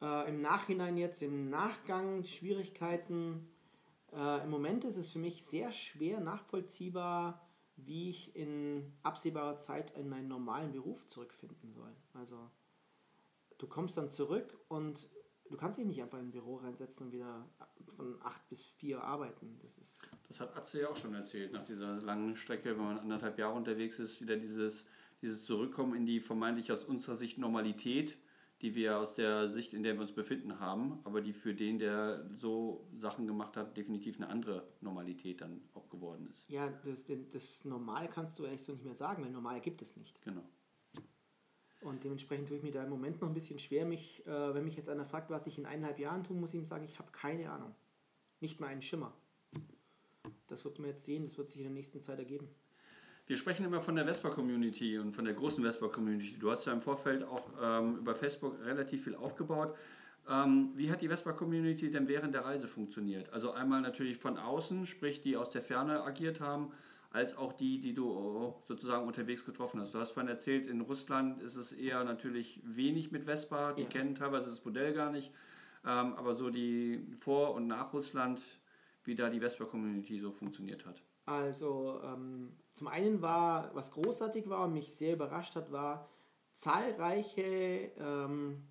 Äh, 0.00 0.28
Im 0.28 0.40
Nachhinein 0.40 0.96
jetzt, 0.96 1.22
im 1.22 1.50
Nachgang 1.50 2.22
Schwierigkeiten. 2.24 3.48
Äh, 4.12 4.44
Im 4.44 4.50
Moment 4.50 4.84
ist 4.84 4.96
es 4.96 5.10
für 5.10 5.18
mich 5.18 5.44
sehr 5.44 5.72
schwer 5.72 6.20
nachvollziehbar, 6.20 7.46
wie 7.76 8.10
ich 8.10 8.34
in 8.36 8.92
absehbarer 9.02 9.58
Zeit 9.58 9.96
in 9.96 10.08
meinen 10.08 10.28
normalen 10.28 10.72
Beruf 10.72 11.06
zurückfinden 11.06 11.72
soll. 11.72 11.94
Also 12.14 12.50
du 13.58 13.66
kommst 13.66 13.96
dann 13.96 14.10
zurück 14.10 14.58
und 14.68 15.10
du 15.50 15.56
kannst 15.56 15.78
dich 15.78 15.86
nicht 15.86 16.02
einfach 16.02 16.18
in 16.18 16.26
ein 16.26 16.30
Büro 16.32 16.56
reinsetzen 16.56 17.06
und 17.06 17.12
wieder 17.12 17.48
von 17.96 18.16
8 18.22 18.48
bis 18.48 18.64
4 18.64 19.02
arbeiten. 19.02 19.58
Das 19.62 19.78
ist 19.78 20.02
Das 20.28 20.40
hat 20.40 20.56
Atze 20.56 20.82
ja 20.82 20.88
auch 20.88 20.96
schon 20.96 21.14
erzählt, 21.14 21.52
nach 21.52 21.64
dieser 21.64 22.00
langen 22.00 22.36
Strecke, 22.36 22.76
wenn 22.76 22.84
man 22.84 22.98
anderthalb 22.98 23.38
Jahre 23.38 23.54
unterwegs 23.54 23.98
ist, 23.98 24.20
wieder 24.20 24.36
dieses, 24.36 24.86
dieses 25.22 25.44
Zurückkommen 25.44 25.94
in 25.94 26.06
die 26.06 26.20
vermeintlich 26.20 26.72
aus 26.72 26.84
unserer 26.84 27.16
Sicht 27.16 27.38
Normalität, 27.38 28.18
die 28.62 28.74
wir 28.74 28.98
aus 28.98 29.14
der 29.14 29.50
Sicht, 29.50 29.74
in 29.74 29.82
der 29.82 29.94
wir 29.94 30.00
uns 30.00 30.12
befinden, 30.12 30.60
haben, 30.60 31.00
aber 31.04 31.20
die 31.20 31.34
für 31.34 31.54
den, 31.54 31.78
der 31.78 32.26
so 32.34 32.88
Sachen 32.96 33.26
gemacht 33.26 33.56
hat, 33.56 33.76
definitiv 33.76 34.16
eine 34.16 34.28
andere 34.28 34.66
Normalität 34.80 35.42
dann 35.42 35.60
auch 35.74 35.90
geworden 35.90 36.26
ist. 36.30 36.48
ja, 36.48 36.70
das, 36.84 37.04
das 37.30 37.64
Normal 37.64 38.08
kannst 38.08 38.38
du 38.38 38.46
eigentlich 38.46 38.62
so 38.62 38.72
nicht 38.72 38.84
mehr 38.84 38.94
sagen, 38.94 39.22
weil 39.24 39.30
normal 39.30 39.60
gibt 39.60 39.82
es 39.82 39.96
nicht. 39.96 40.20
Genau. 40.22 40.42
Und 41.86 42.02
dementsprechend 42.02 42.48
tue 42.48 42.56
ich 42.56 42.64
mir 42.64 42.72
da 42.72 42.82
im 42.82 42.90
Moment 42.90 43.20
noch 43.20 43.28
ein 43.28 43.34
bisschen 43.34 43.60
schwer, 43.60 43.84
mich, 43.84 44.26
äh, 44.26 44.54
wenn 44.54 44.64
mich 44.64 44.76
jetzt 44.76 44.88
einer 44.88 45.04
fragt, 45.04 45.30
was 45.30 45.46
ich 45.46 45.56
in 45.56 45.66
eineinhalb 45.66 46.00
Jahren 46.00 46.24
tun, 46.24 46.40
muss 46.40 46.52
ich 46.52 46.58
ihm 46.58 46.64
sagen, 46.64 46.84
ich 46.84 46.98
habe 46.98 47.12
keine 47.12 47.48
Ahnung. 47.50 47.74
Nicht 48.40 48.58
mal 48.58 48.66
einen 48.66 48.82
Schimmer. 48.82 49.12
Das 50.48 50.64
wird 50.64 50.80
man 50.80 50.88
jetzt 50.90 51.04
sehen, 51.04 51.24
das 51.24 51.38
wird 51.38 51.48
sich 51.48 51.58
in 51.58 51.64
der 51.64 51.72
nächsten 51.72 52.02
Zeit 52.02 52.18
ergeben. 52.18 52.48
Wir 53.28 53.36
sprechen 53.36 53.64
immer 53.64 53.80
von 53.80 53.94
der 53.94 54.04
Vespa-Community 54.04 54.98
und 54.98 55.14
von 55.14 55.24
der 55.24 55.34
großen 55.34 55.62
Vespa-Community. 55.62 56.38
Du 56.38 56.50
hast 56.50 56.64
ja 56.64 56.72
im 56.72 56.80
Vorfeld 56.80 57.22
auch 57.22 57.44
ähm, 57.60 57.98
über 57.98 58.16
Facebook 58.16 58.56
relativ 58.64 59.04
viel 59.04 59.14
aufgebaut. 59.14 59.76
Ähm, 60.28 60.72
wie 60.74 60.90
hat 60.90 61.02
die 61.02 61.08
Vespa-Community 61.08 61.90
denn 61.90 62.08
während 62.08 62.34
der 62.34 62.44
Reise 62.44 62.66
funktioniert? 62.66 63.32
Also 63.32 63.52
einmal 63.52 63.80
natürlich 63.80 64.18
von 64.18 64.38
außen, 64.38 64.86
sprich 64.86 65.22
die 65.22 65.36
aus 65.36 65.50
der 65.50 65.62
Ferne 65.62 66.02
agiert 66.02 66.40
haben, 66.40 66.72
als 67.16 67.34
auch 67.38 67.54
die, 67.54 67.80
die 67.80 67.94
du 67.94 68.10
oh, 68.10 68.62
sozusagen 68.68 69.06
unterwegs 69.06 69.46
getroffen 69.46 69.80
hast. 69.80 69.94
Du 69.94 69.98
hast 69.98 70.10
vorhin 70.10 70.28
erzählt, 70.28 70.66
in 70.66 70.82
Russland 70.82 71.40
ist 71.40 71.56
es 71.56 71.72
eher 71.72 72.04
natürlich 72.04 72.60
wenig 72.62 73.10
mit 73.10 73.24
Vespa, 73.24 73.72
die 73.72 73.84
Ja. 73.84 73.88
kennen 73.88 74.14
teilweise 74.14 74.50
das 74.50 74.62
Modell 74.66 74.92
gar 74.92 75.10
nicht. 75.10 75.32
Ähm, 75.86 76.12
aber 76.14 76.34
so 76.34 76.50
die 76.50 77.16
vor- 77.20 77.54
und 77.54 77.68
nach 77.68 77.94
Russland, 77.94 78.42
wie 79.04 79.14
da 79.14 79.30
die 79.30 79.40
Vespa-Community 79.40 80.20
so 80.20 80.30
funktioniert 80.30 80.84
hat. 80.84 81.02
Also 81.24 82.00
ähm, 82.04 82.52
zum 82.74 82.88
einen 82.88 83.22
war, 83.22 83.74
was 83.74 83.92
großartig 83.92 84.50
war 84.50 84.64
und 84.64 84.74
mich 84.74 84.92
sehr 84.92 85.14
überrascht 85.14 85.56
hat, 85.56 85.72
war 85.72 86.10
zahlreiche 86.52 87.92
ähm, 87.98 88.62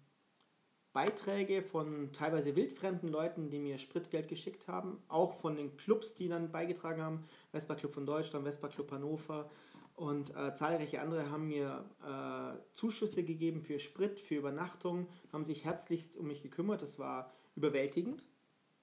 Beiträge 0.96 1.62
von 1.62 2.14
teilweise 2.14 2.56
wildfremden 2.56 3.10
Leuten, 3.10 3.50
die 3.50 3.60
mir 3.60 3.78
Spritgeld 3.78 4.30
geschickt 4.30 4.70
haben, 4.70 5.04
auch 5.10 5.34
von 5.34 5.58
den 5.58 5.76
Clubs, 5.76 6.16
die 6.16 6.30
dann 6.30 6.54
beigetragen 6.54 7.02
haben, 7.02 7.26
Vespa 7.52 7.76
Club 7.76 7.94
von 7.94 8.06
Deutschland, 8.06 8.46
Vespa 8.46 8.70
Club 8.70 8.92
Hannover 8.92 9.50
und 9.98 10.34
äh, 10.38 10.54
zahlreiche 10.54 11.02
andere 11.02 11.30
haben 11.30 11.50
mir 11.50 11.84
äh, 12.02 12.58
Zuschüsse 12.72 13.24
gegeben 13.24 13.62
für 13.62 13.78
Sprit, 13.78 14.22
für 14.22 14.36
Übernachtung, 14.36 15.08
haben 15.34 15.44
sich 15.44 15.66
herzlichst 15.66 16.16
um 16.16 16.28
mich 16.28 16.42
gekümmert. 16.42 16.82
Das 16.82 16.98
war 16.98 17.30
überwältigend. 17.58 18.24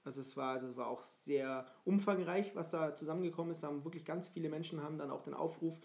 Also 0.05 0.21
es 0.21 0.37
war, 0.37 0.55
also 0.55 0.67
es 0.67 0.77
war 0.77 0.89
auch 0.89 1.03
sehr 1.07 1.65
umfangreich, 1.85 2.57
was 2.57 2.71
da 2.71 2.95
zusammengekommen 2.95 3.53
ist. 3.53 3.63
Da 3.63 3.69
haben 3.69 3.85
wirklich 3.85 4.05
ganz 4.05 4.29
viele 4.29 4.49
Menschen 4.49 4.83
haben 4.83 4.99
dann 4.99 5.11
auch 5.11 5.23
den 5.23 5.35
Aufruf 5.35 5.79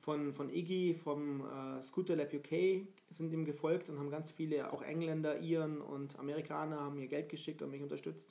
von, 0.00 0.32
von 0.32 0.48
Iggy, 0.48 0.94
vom 0.94 1.40
äh, 1.40 1.82
Scooter 1.82 2.14
Lab 2.14 2.32
UK 2.32 2.86
sind 3.10 3.32
ihm 3.32 3.44
gefolgt 3.44 3.88
und 3.88 3.98
haben 3.98 4.10
ganz 4.10 4.30
viele, 4.30 4.72
auch 4.72 4.82
Engländer, 4.82 5.40
Iren 5.40 5.80
und 5.80 6.18
Amerikaner 6.18 6.80
haben 6.80 6.96
mir 6.96 7.08
Geld 7.08 7.28
geschickt 7.28 7.62
und 7.62 7.70
mich 7.70 7.82
unterstützt. 7.82 8.30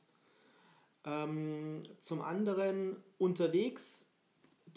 Ähm, 1.05 1.83
zum 1.99 2.21
anderen 2.21 2.95
unterwegs, 3.17 4.07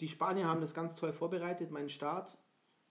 die 0.01 0.09
Spanier 0.09 0.47
haben 0.47 0.61
das 0.61 0.73
ganz 0.73 0.95
toll 0.95 1.13
vorbereitet, 1.13 1.71
meinen 1.71 1.89
Start. 1.89 2.37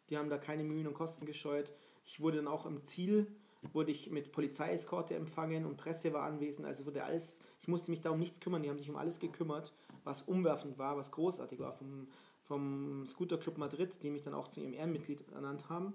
Die 0.09 0.17
haben 0.17 0.31
da 0.31 0.39
keine 0.39 0.65
Mühen 0.65 0.87
und 0.87 0.95
Kosten 0.95 1.27
gescheut. 1.27 1.73
Ich 2.05 2.21
wurde 2.21 2.39
dann 2.39 2.49
auch 2.49 2.65
im 2.67 2.85
Ziel 2.85 3.27
wurde 3.73 3.91
ich 3.91 4.11
mit 4.11 4.33
Polizeieskorte 4.33 5.15
empfangen 5.15 5.67
und 5.67 5.77
Presse 5.77 6.13
war 6.13 6.23
anwesend. 6.23 6.67
Also 6.67 6.87
wurde 6.87 7.05
alles, 7.05 7.41
ich 7.61 7.69
musste 7.69 7.91
mich 7.91 8.01
da 8.01 8.11
um 8.11 8.19
nichts 8.19 8.41
kümmern, 8.41 8.63
die 8.63 8.71
haben 8.71 8.79
sich 8.79 8.91
um 8.91 8.97
alles 8.97 9.19
gekümmert, 9.19 9.73
was 10.05 10.23
umwerfend 10.23 10.79
war, 10.79 10.97
was 10.97 11.11
großartig 11.13 11.59
war. 11.59 11.73
Vom, 11.73 12.09
vom 12.43 13.07
Scooter 13.07 13.39
Club 13.39 13.59
Madrid, 13.59 14.03
die 14.03 14.11
mich 14.11 14.23
dann 14.23 14.35
auch 14.35 14.49
zu 14.49 14.61
ihrem 14.61 14.73
Ehrenmitglied 14.73 15.25
ernannt 15.33 15.69
haben. 15.69 15.95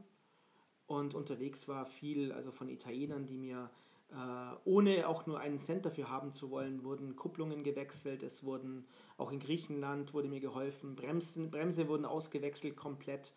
Und 0.86 1.16
unterwegs 1.16 1.68
war 1.68 1.86
viel, 1.86 2.34
also 2.34 2.52
von 2.52 2.68
Italienern, 2.68 3.26
die 3.26 3.38
mir, 3.38 3.70
äh, 4.10 4.56
ohne 4.66 5.08
auch 5.08 5.26
nur 5.26 5.40
einen 5.40 5.60
Cent 5.60 5.86
dafür 5.86 6.10
haben 6.10 6.34
zu 6.34 6.52
wollen, 6.52 6.84
wurden 6.84 7.16
Kupplungen 7.16 7.64
gewechselt. 7.64 8.24
Es 8.24 8.44
wurden, 8.44 8.86
auch 9.18 9.32
in 9.32 9.40
Griechenland 9.40 10.14
wurde 10.14 10.28
mir 10.28 10.42
geholfen, 10.42 10.96
Bremsen, 10.98 11.50
Bremse 11.50 11.88
wurden 11.88 12.06
ausgewechselt 12.06 12.76
komplett. 12.76 13.34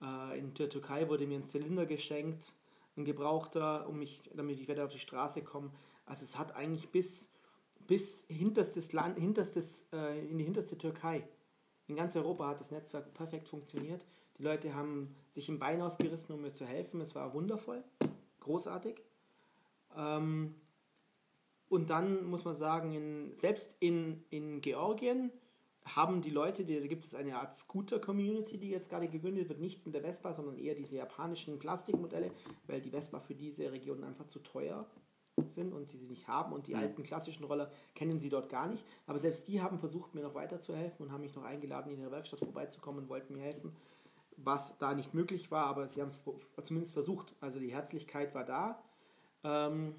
Äh, 0.00 0.38
in 0.38 0.54
der 0.54 0.68
Türkei 0.68 1.08
wurde 1.08 1.26
mir 1.26 1.38
ein 1.38 1.46
Zylinder 1.46 1.86
geschenkt 1.86 2.54
ein 2.96 3.04
Gebrauchter, 3.04 3.88
um 3.88 3.98
mich, 3.98 4.20
damit 4.34 4.58
ich 4.60 4.68
wieder 4.68 4.84
auf 4.84 4.92
die 4.92 4.98
Straße 4.98 5.42
komme. 5.42 5.70
Also 6.06 6.24
es 6.24 6.38
hat 6.38 6.54
eigentlich 6.54 6.90
bis, 6.90 7.30
bis 7.86 8.24
hinterstes 8.28 8.92
Land, 8.92 9.18
hinterstes, 9.18 9.86
äh, 9.92 10.26
in 10.28 10.38
die 10.38 10.44
hinterste 10.44 10.76
Türkei. 10.76 11.26
In 11.86 11.96
ganz 11.96 12.16
Europa 12.16 12.48
hat 12.48 12.60
das 12.60 12.70
Netzwerk 12.70 13.12
perfekt 13.14 13.48
funktioniert. 13.48 14.04
Die 14.38 14.42
Leute 14.42 14.74
haben 14.74 15.14
sich 15.30 15.48
im 15.48 15.58
Bein 15.58 15.80
ausgerissen, 15.80 16.34
um 16.34 16.42
mir 16.42 16.52
zu 16.52 16.64
helfen. 16.66 17.00
Es 17.00 17.14
war 17.14 17.34
wundervoll, 17.34 17.82
großartig. 18.40 19.02
Ähm, 19.96 20.54
und 21.68 21.90
dann 21.90 22.24
muss 22.26 22.44
man 22.44 22.54
sagen, 22.54 22.92
in, 22.92 23.32
selbst 23.32 23.76
in, 23.80 24.24
in 24.30 24.60
Georgien 24.60 25.30
haben 25.84 26.22
die 26.22 26.30
Leute, 26.30 26.64
die, 26.64 26.78
da 26.78 26.86
gibt 26.86 27.04
es 27.04 27.14
eine 27.14 27.36
Art 27.38 27.54
Scooter-Community, 27.54 28.58
die 28.58 28.70
jetzt 28.70 28.88
gerade 28.88 29.08
gegründet 29.08 29.48
wird, 29.48 29.60
nicht 29.60 29.84
mit 29.84 29.94
der 29.94 30.02
Vespa, 30.02 30.32
sondern 30.32 30.58
eher 30.58 30.74
diese 30.74 30.96
japanischen 30.96 31.58
Plastikmodelle, 31.58 32.30
weil 32.66 32.80
die 32.80 32.90
Vespa 32.90 33.20
für 33.20 33.34
diese 33.34 33.70
Region 33.72 34.04
einfach 34.04 34.26
zu 34.26 34.38
teuer 34.38 34.86
sind 35.48 35.72
und 35.72 35.92
die 35.92 35.96
sie 35.96 36.06
nicht 36.06 36.28
haben 36.28 36.52
und 36.52 36.66
die 36.66 36.74
mhm. 36.74 36.80
alten 36.80 37.02
klassischen 37.02 37.44
Roller 37.44 37.70
kennen 37.94 38.20
sie 38.20 38.28
dort 38.28 38.48
gar 38.48 38.66
nicht. 38.68 38.84
Aber 39.06 39.18
selbst 39.18 39.48
die 39.48 39.60
haben 39.60 39.78
versucht, 39.78 40.14
mir 40.14 40.22
noch 40.22 40.34
weiterzuhelfen 40.34 41.06
und 41.06 41.12
haben 41.12 41.22
mich 41.22 41.34
noch 41.34 41.44
eingeladen, 41.44 41.90
in 41.90 42.00
ihre 42.00 42.10
Werkstatt 42.10 42.40
vorbeizukommen 42.40 43.04
und 43.04 43.08
wollten 43.08 43.34
mir 43.34 43.42
helfen, 43.42 43.74
was 44.36 44.78
da 44.78 44.94
nicht 44.94 45.14
möglich 45.14 45.50
war, 45.50 45.66
aber 45.66 45.88
sie 45.88 46.00
haben 46.00 46.08
es 46.08 46.22
zumindest 46.64 46.94
versucht. 46.94 47.34
Also 47.40 47.60
die 47.60 47.72
Herzlichkeit 47.72 48.34
war 48.34 48.44
da. 48.44 48.82
Ähm, 49.44 49.94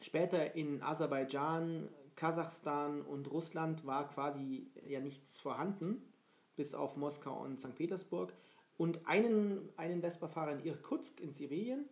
später 0.00 0.54
in 0.54 0.82
Aserbaidschan 0.82 1.88
Kasachstan 2.16 3.02
und 3.02 3.30
Russland 3.30 3.86
war 3.86 4.08
quasi 4.08 4.70
ja 4.86 5.00
nichts 5.00 5.40
vorhanden, 5.40 6.02
bis 6.56 6.74
auf 6.74 6.96
Moskau 6.96 7.42
und 7.42 7.60
St. 7.60 7.74
Petersburg. 7.74 8.32
Und 8.76 9.06
einen, 9.06 9.68
einen 9.76 10.00
Vespa-Fahrer 10.00 10.52
in 10.52 10.64
Irkutsk 10.64 11.20
in 11.20 11.32
Sibirien, 11.32 11.88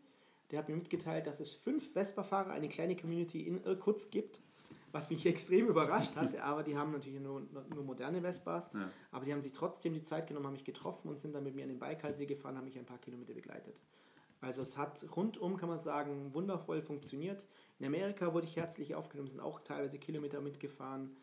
der 0.51 0.59
hat 0.59 0.69
mir 0.69 0.77
mitgeteilt, 0.77 1.27
dass 1.27 1.41
es 1.41 1.55
fünf 1.55 1.93
Vespa-Fahrer, 1.93 2.51
eine 2.51 2.69
kleine 2.69 2.97
Community 2.97 3.47
in 3.47 3.63
Irkutsk 3.65 4.11
gibt, 4.11 4.41
was 4.91 5.11
mich 5.11 5.25
extrem 5.27 5.69
überrascht 5.69 6.17
hatte. 6.17 6.43
Aber 6.43 6.63
die 6.63 6.77
haben 6.77 6.93
natürlich 6.93 7.21
nur, 7.21 7.43
nur 7.75 7.85
moderne 7.85 8.21
Vespas, 8.21 8.71
ja. 8.75 8.91
aber 9.11 9.25
die 9.25 9.33
haben 9.33 9.41
sich 9.41 9.53
trotzdem 9.53 9.95
die 9.95 10.03
Zeit 10.03 10.27
genommen, 10.27 10.47
haben 10.47 10.53
mich 10.53 10.65
getroffen 10.65 11.09
und 11.09 11.19
sind 11.19 11.35
dann 11.35 11.45
mit 11.45 11.55
mir 11.55 11.63
an 11.63 11.71
den 11.71 11.79
Baikalsee 11.79 12.27
gefahren, 12.27 12.57
haben 12.57 12.65
mich 12.65 12.79
ein 12.79 12.87
paar 12.87 12.99
Kilometer 12.99 13.33
begleitet. 13.33 13.81
Also 14.43 14.63
es 14.63 14.77
hat 14.77 15.07
rundum, 15.17 15.57
kann 15.57 15.69
man 15.69 15.79
sagen, 15.79 16.35
wundervoll 16.35 16.83
funktioniert. 16.83 17.47
In 17.83 17.89
Amerika 17.89 18.33
wurde 18.33 18.47
ich 18.47 18.55
herzlich 18.55 18.95
aufgenommen, 18.95 19.29
sind 19.29 19.41
auch 19.41 19.59
teilweise 19.59 19.99
Kilometer 19.99 20.41
mitgefahren. 20.41 21.17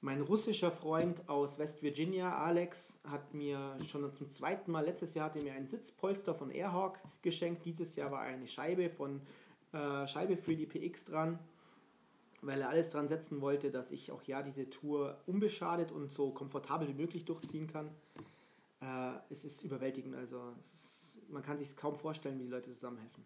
Mein 0.00 0.22
russischer 0.22 0.70
Freund 0.70 1.28
aus 1.28 1.58
West 1.58 1.82
Virginia, 1.82 2.38
Alex, 2.38 2.98
hat 3.06 3.34
mir 3.34 3.76
schon 3.86 4.10
zum 4.14 4.30
zweiten 4.30 4.72
Mal, 4.72 4.86
letztes 4.86 5.12
Jahr 5.12 5.26
hatte 5.26 5.42
mir 5.42 5.52
ein 5.52 5.66
Sitzpolster 5.66 6.34
von 6.34 6.50
Airhawk 6.50 7.00
geschenkt. 7.20 7.66
Dieses 7.66 7.96
Jahr 7.96 8.10
war 8.10 8.20
eine 8.22 8.46
Scheibe 8.46 8.88
von 8.88 9.20
äh, 9.74 10.08
Scheibe 10.08 10.38
für 10.38 10.56
die 10.56 10.64
PX 10.64 11.04
dran, 11.04 11.38
weil 12.40 12.62
er 12.62 12.70
alles 12.70 12.88
dran 12.88 13.06
setzen 13.06 13.42
wollte, 13.42 13.70
dass 13.70 13.90
ich 13.90 14.10
auch 14.10 14.22
ja 14.22 14.40
diese 14.40 14.70
Tour 14.70 15.18
unbeschadet 15.26 15.92
und 15.92 16.10
so 16.10 16.30
komfortabel 16.30 16.88
wie 16.88 16.94
möglich 16.94 17.26
durchziehen 17.26 17.66
kann. 17.66 17.90
Äh, 18.80 19.18
es 19.28 19.44
ist 19.44 19.62
überwältigend, 19.62 20.14
also 20.16 20.40
ist 20.60 21.20
man 21.28 21.42
kann 21.42 21.58
sich 21.58 21.76
kaum 21.76 21.96
vorstellen, 21.96 22.38
wie 22.38 22.44
die 22.44 22.50
Leute 22.50 22.72
zusammenhelfen. 22.72 23.22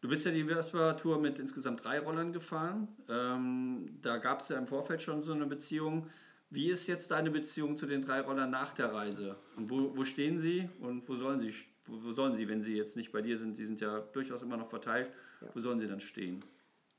Du 0.00 0.08
bist 0.08 0.24
ja 0.24 0.32
die 0.32 0.44
Vespa-Tour 0.44 1.18
mit 1.18 1.38
insgesamt 1.38 1.84
drei 1.84 1.98
Rollern 1.98 2.32
gefahren. 2.32 2.88
Ähm, 3.08 3.98
da 4.00 4.16
gab 4.16 4.40
es 4.40 4.48
ja 4.48 4.56
im 4.56 4.66
Vorfeld 4.66 5.02
schon 5.02 5.22
so 5.22 5.32
eine 5.32 5.46
Beziehung. 5.46 6.06
Wie 6.48 6.70
ist 6.70 6.86
jetzt 6.86 7.10
deine 7.10 7.30
Beziehung 7.30 7.76
zu 7.76 7.86
den 7.86 8.00
drei 8.00 8.22
Rollern 8.22 8.50
nach 8.50 8.72
der 8.72 8.92
Reise? 8.92 9.36
Und 9.56 9.68
wo, 9.68 9.94
wo 9.94 10.04
stehen 10.04 10.38
sie 10.38 10.70
und 10.80 11.06
wo 11.06 11.14
sollen 11.14 11.38
sie, 11.38 11.54
wo, 11.86 12.12
sollen 12.12 12.34
sie, 12.34 12.48
wenn 12.48 12.62
sie 12.62 12.76
jetzt 12.76 12.96
nicht 12.96 13.12
bei 13.12 13.20
dir 13.20 13.36
sind, 13.36 13.56
sie 13.56 13.66
sind 13.66 13.80
ja 13.82 14.00
durchaus 14.00 14.42
immer 14.42 14.56
noch 14.56 14.68
verteilt, 14.68 15.12
ja. 15.42 15.48
wo 15.52 15.60
sollen 15.60 15.80
sie 15.80 15.86
dann 15.86 16.00
stehen? 16.00 16.40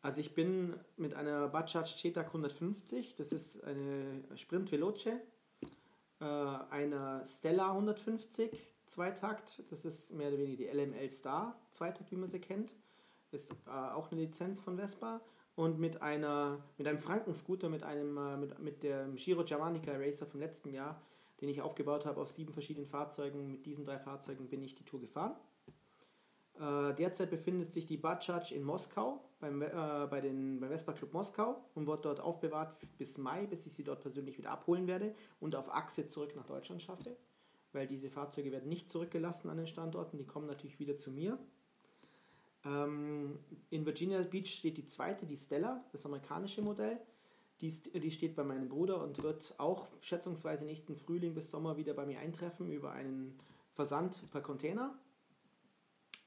Also 0.04 0.22
ich 0.22 0.34
bin 0.34 0.76
mit 0.96 1.16
einer 1.16 1.48
Bajaj 1.48 1.86
Chetak 1.86 2.28
150, 2.28 3.16
das 3.16 3.32
ist 3.32 3.64
eine 3.64 4.24
Sprint 4.36 4.72
Veloce, 4.72 5.08
äh, 6.20 6.24
einer 6.24 7.26
Stella 7.26 7.72
150, 7.72 8.52
Zweitakt. 8.92 9.64
Das 9.70 9.86
ist 9.86 10.12
mehr 10.12 10.28
oder 10.28 10.38
weniger 10.38 10.58
die 10.58 10.78
LML 10.78 11.10
Star 11.10 11.56
Zweitakt, 11.72 12.12
wie 12.12 12.18
man 12.18 12.30
sie 12.30 12.40
kennt. 12.40 12.76
Ist 13.32 13.52
äh, 13.52 13.70
auch 13.70 14.12
eine 14.12 14.22
Lizenz 14.22 14.60
von 14.60 14.78
Vespa. 14.78 15.22
Und 15.56 15.80
mit, 15.80 16.02
einer, 16.02 16.64
mit 16.78 16.88
einem 16.88 17.00
Frankenscooter, 17.00 17.70
mit, 17.70 17.84
einem, 17.84 18.18
äh, 18.18 18.38
mit, 18.38 18.60
mit 18.60 18.84
dem 18.84 19.16
Giro 19.16 19.44
Germanica 19.44 19.92
Racer 19.94 20.26
vom 20.26 20.40
letzten 20.40 20.74
Jahr, 20.74 21.02
den 21.42 21.50
ich 21.50 21.62
aufgebaut 21.62 22.06
habe 22.06 22.22
auf 22.22 22.30
sieben 22.30 22.54
verschiedenen 22.54 22.88
Fahrzeugen. 22.88 23.52
Mit 23.52 23.66
diesen 23.66 23.86
drei 23.86 24.00
Fahrzeugen 24.00 24.48
bin 24.48 24.64
ich 24.64 24.76
die 24.76 24.86
Tour 24.86 25.02
gefahren. 25.02 25.36
Äh, 26.60 26.94
derzeit 26.96 27.30
befindet 27.30 27.74
sich 27.74 27.86
die 27.86 27.98
Bajaj 27.98 28.52
in 28.54 28.64
Moskau 28.64 29.24
beim, 29.40 29.62
äh, 29.62 29.68
bei 30.10 30.22
den, 30.22 30.60
beim 30.60 30.70
Vespa 30.70 30.94
Club 30.94 31.14
Moskau 31.14 31.64
und 31.76 31.88
wird 31.88 32.06
dort 32.06 32.20
aufbewahrt 32.20 32.76
bis 32.98 33.18
Mai, 33.18 33.46
bis 33.46 33.66
ich 33.66 33.74
sie 33.74 33.84
dort 33.84 34.02
persönlich 34.02 34.38
wieder 34.38 34.52
abholen 34.52 34.88
werde 34.88 35.14
und 35.40 35.56
auf 35.56 35.74
Achse 35.74 36.08
zurück 36.08 36.36
nach 36.36 36.46
Deutschland 36.46 36.82
schaffe 36.82 37.18
weil 37.74 37.88
diese 37.88 38.10
Fahrzeuge 38.10 38.52
werden 38.52 38.70
nicht 38.70 38.90
zurückgelassen 38.90 39.50
an 39.50 39.58
den 39.58 39.68
Standorten, 39.68 40.18
die 40.18 40.26
kommen 40.26 40.48
natürlich 40.48 40.80
wieder 40.80 40.98
zu 40.98 41.12
mir. 41.12 41.38
Ähm, 42.66 43.40
in 43.70 43.86
Virginia 43.86 44.22
Beach 44.22 44.54
steht 44.54 44.78
die 44.78 44.86
zweite, 44.86 45.26
die 45.26 45.38
Stella, 45.38 45.84
das 45.92 46.06
amerikanische 46.06 46.62
Modell. 46.62 47.00
Die, 47.60 47.70
die 47.70 48.12
steht 48.12 48.36
bei 48.36 48.44
meinem 48.44 48.70
Bruder 48.70 49.04
und 49.04 49.22
wird 49.22 49.54
auch 49.60 49.88
schätzungsweise 50.02 50.66
nächsten 50.66 50.96
Frühling 50.96 51.36
bis 51.36 51.52
Sommer 51.52 51.78
wieder 51.78 51.94
bei 51.94 52.06
mir 52.08 52.20
eintreffen 52.20 52.72
über 52.72 52.92
einen 52.92 53.38
Versand 53.74 54.30
per 54.32 54.42
Container. 54.42 54.98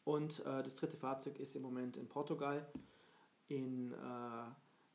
Und 0.05 0.41
äh, 0.41 0.62
das 0.62 0.76
dritte 0.76 0.97
Fahrzeug 0.97 1.41
ist 1.41 1.57
im 1.57 1.62
Moment 1.62 1.97
in 1.97 2.09
Portugal, 2.09 2.67
in, 3.49 3.93
äh, 3.93 4.47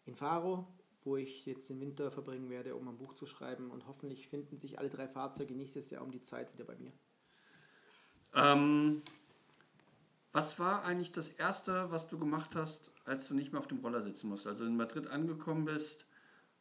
in 0.06 0.16
Faro, 0.16 0.68
wo 1.04 1.18
ich 1.18 1.46
jetzt 1.46 1.70
den 1.70 1.82
Winter 1.82 2.12
verbringen 2.12 2.50
werde, 2.50 2.76
um 2.76 2.88
ein 2.88 2.98
Buch 2.98 3.14
zu 3.14 3.26
schreiben. 3.26 3.72
Und 3.72 3.88
hoffentlich 3.88 4.28
finden 4.28 4.58
sich 4.58 4.80
alle 4.80 4.90
drei 4.90 5.08
Fahrzeuge 5.08 5.56
nächstes 5.56 5.90
Jahr 5.90 6.04
um 6.04 6.12
die 6.12 6.22
Zeit 6.22 6.54
wieder 6.54 6.64
bei 6.64 6.76
mir. 6.76 6.94
Ähm, 8.36 9.02
was 10.32 10.60
war 10.60 10.84
eigentlich 10.84 11.12
das 11.12 11.30
Erste, 11.30 11.92
was 11.92 12.08
du 12.08 12.20
gemacht 12.20 12.56
hast, 12.56 12.94
als 13.06 13.28
du 13.28 13.34
nicht 13.34 13.52
mehr 13.52 13.60
auf 13.60 13.68
dem 13.68 13.80
Roller 13.80 14.02
sitzen 14.02 14.30
musst? 14.30 14.48
Also 14.48 14.66
in 14.66 14.78
Madrid 14.78 15.08
angekommen 15.08 15.66
bist, 15.66 16.06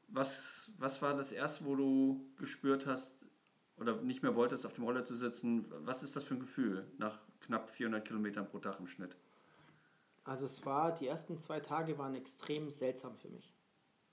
was, 0.08 0.70
was 0.78 1.02
war 1.02 1.14
das 1.14 1.32
Erste, 1.32 1.64
wo 1.64 1.76
du 1.76 2.32
gespürt 2.36 2.86
hast 2.86 3.16
oder 3.76 4.00
nicht 4.00 4.22
mehr 4.22 4.34
wolltest, 4.34 4.64
auf 4.64 4.72
dem 4.72 4.84
Roller 4.84 5.04
zu 5.04 5.14
sitzen? 5.14 5.66
Was 5.84 6.02
ist 6.02 6.16
das 6.16 6.24
für 6.24 6.34
ein 6.34 6.40
Gefühl 6.40 6.90
nach 6.96 7.18
knapp 7.40 7.70
400 7.70 8.06
Kilometern 8.06 8.48
pro 8.48 8.58
Tag 8.58 8.80
im 8.80 8.86
Schnitt? 8.86 9.14
Also 10.24 10.46
es 10.46 10.64
war, 10.64 10.92
die 10.94 11.06
ersten 11.06 11.38
zwei 11.38 11.60
Tage 11.60 11.98
waren 11.98 12.14
extrem 12.14 12.70
seltsam 12.70 13.16
für 13.16 13.28
mich 13.28 13.54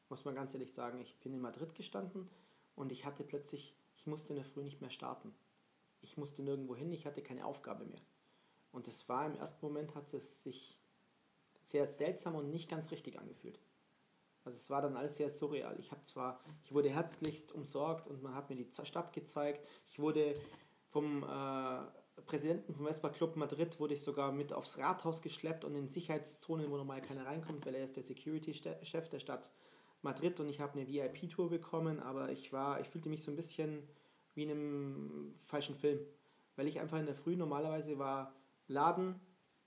muss 0.09 0.25
man 0.25 0.35
ganz 0.35 0.53
ehrlich 0.53 0.74
sagen. 0.74 1.00
Ich 1.00 1.19
bin 1.19 1.33
in 1.33 1.41
Madrid 1.41 1.75
gestanden 1.75 2.29
und 2.75 2.91
ich 2.91 3.05
hatte 3.05 3.24
plötzlich, 3.24 3.75
ich 3.97 4.05
musste 4.05 4.29
in 4.29 4.35
der 4.35 4.45
Früh 4.45 4.63
nicht 4.63 4.81
mehr 4.81 4.89
starten. 4.89 5.33
Ich 6.01 6.17
musste 6.17 6.43
nirgendwo 6.43 6.75
hin, 6.75 6.91
ich 6.93 7.05
hatte 7.05 7.21
keine 7.21 7.45
Aufgabe 7.45 7.85
mehr. 7.85 8.01
Und 8.75 8.89
es 8.89 9.08
war 9.08 9.25
im 9.25 9.36
ersten 9.36 9.65
Moment, 9.65 9.96
hat 9.96 10.13
es 10.13 10.44
sich 10.44 10.77
sehr 11.63 11.88
seltsam 11.88 12.36
und 12.36 12.51
nicht 12.51 12.70
ganz 12.70 12.91
richtig 12.91 13.17
angefühlt. 13.17 13.58
Also 14.44 14.58
es 14.58 14.70
war 14.70 14.82
dann 14.82 14.98
alles 14.98 15.15
sehr 15.15 15.29
surreal. 15.29 15.79
Ich 15.79 15.91
habe 15.91 16.03
zwar, 16.03 16.41
ich 16.63 16.74
wurde 16.74 16.89
herzlichst 16.89 17.53
umsorgt 17.53 18.08
und 18.08 18.22
man 18.22 18.36
hat 18.36 18.50
mir 18.50 18.58
die 18.58 18.67
Stadt 18.84 19.13
gezeigt. 19.13 19.65
Ich 19.88 19.98
wurde 19.98 20.36
vom 20.89 21.24
äh, 21.24 22.22
Präsidenten 22.25 22.75
vom 22.75 22.86
Vespa 22.86 23.10
Club 23.10 23.38
Madrid 23.38 23.79
wurde 23.79 23.94
ich 23.94 24.03
sogar 24.03 24.34
mit 24.34 24.51
aufs 24.51 24.77
Rathaus 24.77 25.22
geschleppt 25.22 25.63
und 25.63 25.74
in 25.74 25.88
Sicherheitszonen, 25.88 26.70
wo 26.70 26.75
normal 26.75 27.01
keiner 27.01 27.25
reinkommt, 27.25 27.65
weil 27.65 27.75
er 27.75 27.86
ist 27.86 27.96
der 27.96 28.03
Security-Chef 28.03 29.10
der 29.10 29.20
Stadt 29.20 29.50
Madrid 30.01 30.39
und 30.39 30.50
ich 30.50 30.60
habe 30.60 30.77
eine 30.77 30.88
VIP-Tour 30.88 31.50
bekommen, 31.50 32.00
aber 32.01 32.29
ich 32.29 32.51
war, 32.53 32.82
ich 32.82 32.89
fühlte 32.89 33.10
mich 33.10 33.24
so 33.24 33.32
ein 33.32 33.38
bisschen 33.38 33.88
wie 34.34 34.44
in 34.44 34.51
einem 34.51 35.36
falschen 35.39 35.75
Film, 35.75 36.00
weil 36.58 36.67
ich 36.67 36.79
einfach 36.79 37.00
in 37.00 37.05
der 37.05 37.15
Früh 37.15 37.36
normalerweise 37.36 37.98
war 37.98 38.34
Laden, 38.67 39.19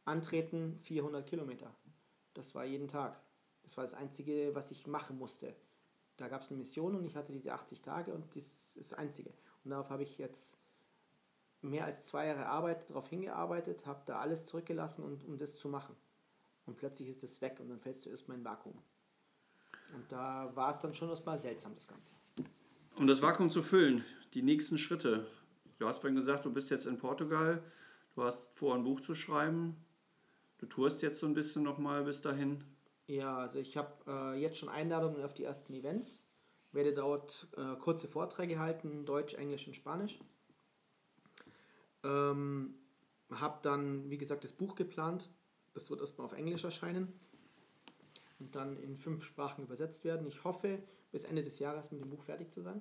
Antreten 0.04 0.78
400 0.82 1.26
Kilometer. 1.26 1.74
Das 2.34 2.54
war 2.54 2.64
jeden 2.64 2.88
Tag. 2.88 3.20
Das 3.62 3.76
war 3.76 3.84
das 3.84 3.94
Einzige, 3.94 4.54
was 4.54 4.70
ich 4.70 4.86
machen 4.86 5.18
musste. 5.18 5.54
Da 6.16 6.28
gab 6.28 6.42
es 6.42 6.50
eine 6.50 6.58
Mission 6.58 6.94
und 6.94 7.04
ich 7.04 7.16
hatte 7.16 7.32
diese 7.32 7.52
80 7.52 7.82
Tage 7.82 8.12
und 8.12 8.24
das 8.34 8.76
ist 8.76 8.92
das 8.92 8.98
Einzige. 8.98 9.32
Und 9.64 9.70
darauf 9.70 9.90
habe 9.90 10.02
ich 10.02 10.18
jetzt 10.18 10.58
mehr 11.60 11.84
als 11.84 12.06
zwei 12.06 12.26
Jahre 12.26 12.46
Arbeit 12.46 12.88
darauf 12.88 13.08
hingearbeitet, 13.08 13.86
habe 13.86 14.02
da 14.06 14.20
alles 14.20 14.46
zurückgelassen, 14.46 15.04
und, 15.04 15.24
um 15.24 15.36
das 15.38 15.58
zu 15.58 15.68
machen. 15.68 15.94
Und 16.66 16.76
plötzlich 16.76 17.08
ist 17.08 17.22
das 17.22 17.40
weg 17.40 17.58
und 17.60 17.68
dann 17.68 17.80
fällst 17.80 18.04
du 18.04 18.10
erstmal 18.10 18.36
in 18.36 18.44
Vakuum. 18.44 18.78
Und 19.94 20.10
da 20.10 20.50
war 20.54 20.70
es 20.70 20.80
dann 20.80 20.92
schon 20.92 21.08
erstmal 21.08 21.38
seltsam, 21.38 21.74
das 21.74 21.88
Ganze. 21.88 22.14
Um 22.96 23.06
das 23.06 23.22
Vakuum 23.22 23.50
zu 23.50 23.62
füllen, 23.62 24.04
die 24.34 24.42
nächsten 24.42 24.76
Schritte. 24.76 25.26
Du 25.78 25.86
hast 25.86 26.00
vorhin 26.00 26.16
gesagt, 26.16 26.44
du 26.44 26.52
bist 26.52 26.70
jetzt 26.70 26.86
in 26.86 26.98
Portugal, 26.98 27.62
du 28.14 28.22
hast 28.22 28.56
vor, 28.58 28.74
ein 28.74 28.84
Buch 28.84 29.00
zu 29.00 29.14
schreiben. 29.14 29.76
Du 30.58 30.66
tourst 30.66 31.02
jetzt 31.02 31.20
so 31.20 31.26
ein 31.26 31.34
bisschen 31.34 31.62
nochmal 31.62 32.04
bis 32.04 32.20
dahin. 32.20 32.64
Ja, 33.06 33.38
also 33.38 33.58
ich 33.58 33.76
habe 33.76 33.92
äh, 34.06 34.40
jetzt 34.40 34.58
schon 34.58 34.68
Einladungen 34.68 35.22
auf 35.24 35.34
die 35.34 35.44
ersten 35.44 35.72
Events, 35.72 36.22
werde 36.72 36.92
dort 36.92 37.48
äh, 37.56 37.76
kurze 37.76 38.08
Vorträge 38.08 38.58
halten, 38.58 39.06
Deutsch, 39.06 39.34
Englisch 39.34 39.66
und 39.66 39.74
Spanisch. 39.74 40.18
Ähm, 42.04 42.74
habe 43.30 43.58
dann, 43.62 44.10
wie 44.10 44.18
gesagt, 44.18 44.44
das 44.44 44.52
Buch 44.52 44.74
geplant. 44.74 45.30
Das 45.74 45.90
wird 45.90 46.00
erstmal 46.00 46.26
auf 46.26 46.32
Englisch 46.32 46.64
erscheinen 46.64 47.12
und 48.38 48.54
dann 48.54 48.76
in 48.78 48.96
fünf 48.96 49.24
Sprachen 49.24 49.64
übersetzt 49.64 50.04
werden. 50.04 50.26
Ich 50.26 50.44
hoffe, 50.44 50.82
bis 51.10 51.24
Ende 51.24 51.42
des 51.42 51.58
Jahres 51.58 51.90
mit 51.90 52.00
dem 52.00 52.10
Buch 52.10 52.22
fertig 52.22 52.50
zu 52.50 52.62
sein. 52.62 52.80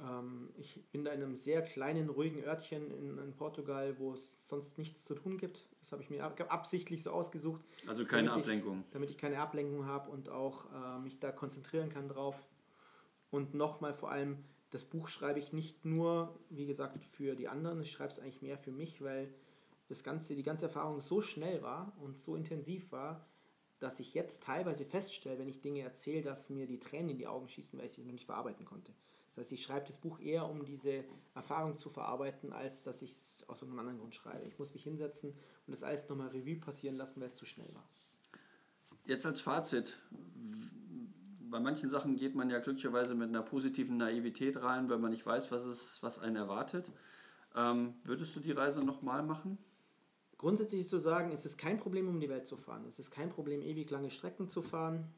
Ähm, 0.00 0.50
ich 0.56 0.82
bin 0.90 1.04
da 1.04 1.12
in 1.12 1.22
einem 1.22 1.36
sehr 1.36 1.62
kleinen, 1.62 2.08
ruhigen 2.08 2.42
Örtchen 2.44 2.90
in, 2.90 3.18
in, 3.18 3.34
Portugal, 3.34 3.98
wo 3.98 4.12
es 4.12 4.48
sonst 4.48 4.78
nichts 4.78 5.04
zu 5.04 5.14
tun 5.14 5.38
gibt. 5.38 5.66
Das 5.80 5.92
habe 5.92 6.02
ich 6.02 6.10
mir 6.10 6.24
absichtlich 6.24 7.02
so 7.02 7.10
ausgesucht. 7.10 7.62
Also 7.86 8.04
keine 8.04 8.32
Ablenkung. 8.32 8.80
Ich, 8.86 8.92
damit 8.92 9.10
ich 9.10 9.18
keine 9.18 9.40
Ablenkung 9.40 9.86
habe 9.86 10.10
und 10.10 10.28
auch 10.28 10.66
äh, 10.72 10.98
mich 11.00 11.18
da 11.18 11.32
konzentrieren 11.32 11.88
kann 11.88 12.08
drauf. 12.08 12.46
Und 13.30 13.54
nochmal 13.54 13.94
vor 13.94 14.10
allem, 14.10 14.38
das 14.70 14.84
Buch 14.84 15.08
schreibe 15.08 15.38
ich 15.38 15.52
nicht 15.52 15.84
nur, 15.84 16.38
wie 16.50 16.66
gesagt, 16.66 17.02
für 17.04 17.34
die 17.34 17.48
anderen, 17.48 17.80
ich 17.80 17.92
schreibe 17.92 18.12
es 18.12 18.18
eigentlich 18.18 18.42
mehr 18.42 18.58
für 18.58 18.72
mich, 18.72 19.02
weil 19.02 19.32
das 19.88 20.02
ganze, 20.02 20.34
die 20.34 20.42
ganze 20.42 20.66
Erfahrung 20.66 21.00
so 21.00 21.20
schnell 21.20 21.62
war 21.62 21.92
und 22.00 22.16
so 22.16 22.36
intensiv 22.36 22.92
war, 22.92 23.26
dass 23.78 24.00
ich 24.00 24.14
jetzt 24.14 24.44
teilweise 24.44 24.84
feststelle, 24.84 25.38
wenn 25.38 25.48
ich 25.48 25.60
Dinge 25.60 25.80
erzähle, 25.80 26.22
dass 26.22 26.50
mir 26.50 26.66
die 26.66 26.78
Tränen 26.78 27.10
in 27.10 27.18
die 27.18 27.26
Augen 27.26 27.48
schießen, 27.48 27.78
weil 27.78 27.86
ich 27.86 27.92
sie 27.92 28.04
noch 28.04 28.12
nicht 28.12 28.26
verarbeiten 28.26 28.64
konnte. 28.64 28.94
Das 29.32 29.38
heißt, 29.38 29.52
ich 29.52 29.62
schreibe 29.62 29.86
das 29.86 29.96
Buch 29.96 30.20
eher, 30.20 30.46
um 30.46 30.62
diese 30.62 31.04
Erfahrung 31.34 31.78
zu 31.78 31.88
verarbeiten, 31.88 32.52
als 32.52 32.82
dass 32.82 33.00
ich 33.00 33.12
es 33.12 33.44
aus 33.48 33.62
irgendeinem 33.62 33.80
anderen 33.80 33.98
Grund 34.00 34.14
schreibe. 34.14 34.46
Ich 34.46 34.58
muss 34.58 34.74
mich 34.74 34.82
hinsetzen 34.82 35.30
und 35.66 35.70
das 35.70 35.82
alles 35.82 36.06
nochmal 36.10 36.28
Revue 36.28 36.56
passieren 36.56 36.96
lassen, 36.96 37.18
weil 37.18 37.28
es 37.28 37.34
zu 37.34 37.46
schnell 37.46 37.72
war. 37.72 37.88
Jetzt 39.06 39.24
als 39.24 39.40
Fazit. 39.40 39.96
Bei 41.48 41.60
manchen 41.60 41.88
Sachen 41.88 42.16
geht 42.16 42.34
man 42.34 42.50
ja 42.50 42.58
glücklicherweise 42.58 43.14
mit 43.14 43.30
einer 43.30 43.42
positiven 43.42 43.96
Naivität 43.96 44.62
rein, 44.62 44.90
weil 44.90 44.98
man 44.98 45.10
nicht 45.10 45.24
weiß, 45.24 45.50
was, 45.50 45.64
es, 45.64 46.02
was 46.02 46.18
einen 46.18 46.36
erwartet. 46.36 46.92
Ähm, 47.54 47.94
würdest 48.04 48.36
du 48.36 48.40
die 48.40 48.52
Reise 48.52 48.84
nochmal 48.84 49.22
machen? 49.22 49.56
Grundsätzlich 50.36 50.86
zu 50.86 50.98
sagen, 50.98 51.32
es 51.32 51.46
ist 51.46 51.56
kein 51.56 51.78
Problem, 51.78 52.06
um 52.06 52.20
die 52.20 52.28
Welt 52.28 52.46
zu 52.46 52.58
fahren. 52.58 52.84
Es 52.86 52.98
ist 52.98 53.10
kein 53.10 53.30
Problem, 53.30 53.62
ewig 53.62 53.90
lange 53.90 54.10
Strecken 54.10 54.50
zu 54.50 54.60
fahren. 54.60 55.08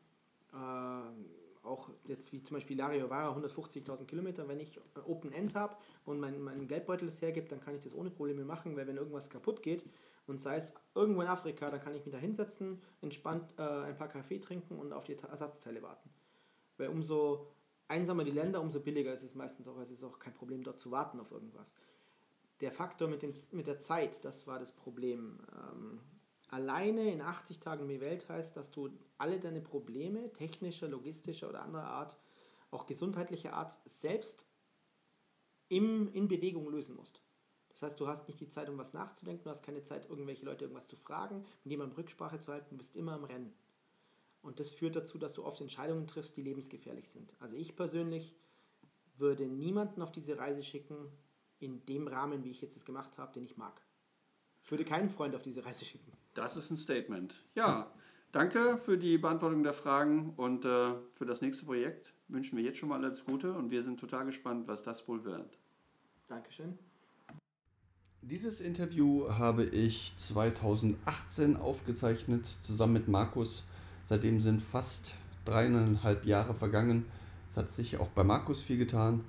Äh, 0.53 1.44
auch 1.65 1.91
jetzt 2.05 2.33
wie 2.33 2.43
zum 2.43 2.57
Beispiel 2.57 2.77
Lario 2.77 3.09
Vara 3.11 3.37
150.000 3.37 4.05
Kilometer, 4.05 4.47
wenn 4.49 4.61
ich 4.61 4.81
Open 5.07 5.33
End 5.33 5.55
habe 5.55 5.77
und 6.05 6.21
mein, 6.21 6.41
mein 6.43 6.69
Geldbeutel 6.69 7.09
es 7.09 7.21
hergibt, 7.23 7.53
dann 7.53 7.61
kann 7.61 7.75
ich 7.75 7.83
das 7.83 7.95
ohne 7.95 8.11
Probleme 8.11 8.45
machen, 8.45 8.77
weil 8.77 8.87
wenn 8.87 8.97
irgendwas 8.97 9.31
kaputt 9.31 9.63
geht 9.63 9.85
und 10.27 10.41
sei 10.41 10.57
es 10.57 10.75
irgendwo 10.95 11.23
in 11.23 11.29
Afrika, 11.29 11.71
dann 11.71 11.81
kann 11.81 11.95
ich 11.95 12.05
mich 12.05 12.13
da 12.13 12.19
hinsetzen, 12.19 12.83
entspannt 13.01 13.53
äh, 13.59 13.63
ein 13.63 13.97
paar 13.97 14.09
Kaffee 14.09 14.39
trinken 14.39 14.79
und 14.79 14.93
auf 14.93 15.05
die 15.05 15.17
Ersatzteile 15.17 15.83
warten. 15.83 16.11
Weil 16.77 16.89
umso 16.89 17.47
einsamer 17.89 18.25
die 18.25 18.31
Länder, 18.31 18.61
umso 18.61 18.81
billiger 18.81 19.13
ist 19.13 19.23
es 19.23 19.35
meistens 19.35 19.69
auch, 19.69 19.79
es 19.79 19.91
ist 19.91 20.05
auch 20.05 20.19
kein 20.19 20.35
Problem 20.35 20.63
dort 20.63 20.81
zu 20.81 20.91
warten 20.91 21.21
auf 21.21 21.31
irgendwas. 21.31 21.75
Der 22.61 22.73
Faktor 22.73 23.09
mit, 23.09 23.23
dem, 23.23 23.35
mit 23.53 23.67
der 23.67 23.81
Zeit, 23.81 24.25
das 24.25 24.47
war 24.47 24.59
das 24.59 24.73
Problem. 24.73 25.41
Ähm, 25.53 26.01
alleine 26.49 27.13
in 27.13 27.21
80 27.21 27.61
Tagen 27.61 27.83
um 27.83 27.89
die 27.89 28.01
Welt 28.01 28.29
heißt, 28.29 28.57
dass 28.57 28.71
du 28.71 28.91
alle 29.19 29.41
deine 29.41 29.61
Probleme 29.61 30.33
technischer, 30.33 30.89
logistischer 30.89 31.49
oder 31.49 31.63
anderer 31.63 31.87
Art, 31.87 32.17
auch 32.71 32.87
gesundheitlicher 32.87 33.53
Art, 33.53 33.79
selbst 33.85 34.45
im, 35.69 36.13
in 36.13 36.29
Bewegung 36.29 36.69
lösen 36.71 36.97
musst. 36.97 37.21
Das 37.71 37.83
heißt, 37.83 37.99
du 37.99 38.07
hast 38.07 38.29
nicht 38.29 38.41
die 38.41 38.49
Zeit, 38.49 38.69
um 38.69 38.79
was 38.79 38.93
nachzudenken, 38.93 39.45
du 39.45 39.51
hast 39.51 39.65
keine 39.65 39.83
Zeit, 39.83 40.09
irgendwelche 40.09 40.45
Leute 40.45 40.65
irgendwas 40.65 40.87
zu 40.87 40.97
fragen, 40.97 41.45
mit 41.65 41.73
jemandem 41.73 41.97
Rücksprache 41.97 42.39
zu 42.39 42.53
halten, 42.53 42.71
du 42.71 42.77
bist 42.77 42.95
immer 42.95 43.15
am 43.15 43.25
Rennen. 43.25 43.53
Und 44.43 44.61
das 44.61 44.71
führt 44.73 44.95
dazu, 44.95 45.19
dass 45.19 45.33
du 45.33 45.45
oft 45.45 45.61
Entscheidungen 45.61 46.07
triffst, 46.07 46.37
die 46.37 46.43
lebensgefährlich 46.43 47.09
sind. 47.09 47.35
Also 47.41 47.57
ich 47.57 47.75
persönlich 47.75 48.35
würde 49.17 49.47
niemanden 49.47 50.03
auf 50.03 50.13
diese 50.13 50.39
Reise 50.39 50.63
schicken, 50.63 51.11
in 51.59 51.85
dem 51.87 52.09
Rahmen, 52.09 52.45
wie 52.45 52.51
ich 52.51 52.61
jetzt 52.61 52.77
das 52.77 52.85
gemacht 52.85 53.17
habe, 53.19 53.33
den 53.33 53.45
ich 53.45 53.57
mag. 53.57 53.81
Ich 54.63 54.71
würde 54.71 54.85
keinen 54.85 55.09
Freund 55.09 55.35
auf 55.35 55.43
diese 55.43 55.65
Reise 55.65 55.85
schicken. 55.85 56.13
Das 56.35 56.57
ist 56.57 56.71
ein 56.71 56.77
Statement. 56.77 57.45
Ja, 57.55 57.93
danke 58.33 58.77
für 58.77 58.99
die 58.99 59.19
Beantwortung 59.19 59.63
der 59.63 59.73
Fragen 59.73 60.35
und 60.37 60.65
äh, 60.65 60.95
für 61.13 61.27
das 61.27 61.41
nächste 61.41 61.65
Projekt 61.65 62.13
wünschen 62.27 62.57
wir 62.57 62.65
jetzt 62.65 62.79
schon 62.79 62.89
mal 62.89 63.03
alles 63.03 63.25
Gute 63.25 63.55
und 63.55 63.71
wir 63.71 63.83
sind 63.83 64.01
total 64.01 64.27
gespannt, 64.27 64.67
was 64.67 64.83
das 64.83 65.07
wohl 65.07 65.25
wird. 65.25 65.59
Dankeschön. 66.27 66.77
Dieses 68.21 68.61
Interview 68.61 69.29
habe 69.29 69.65
ich 69.65 70.15
2018 70.17 71.57
aufgezeichnet, 71.57 72.47
zusammen 72.63 72.95
mit 72.95 73.07
Markus. 73.07 73.65
Seitdem 74.03 74.41
sind 74.41 74.61
fast 74.61 75.15
dreieinhalb 75.45 76.25
Jahre 76.25 76.55
vergangen. 76.55 77.05
Es 77.51 77.57
hat 77.57 77.71
sich 77.71 77.99
auch 77.99 78.09
bei 78.09 78.25
Markus 78.25 78.61
viel 78.61 78.79
getan. 78.79 79.23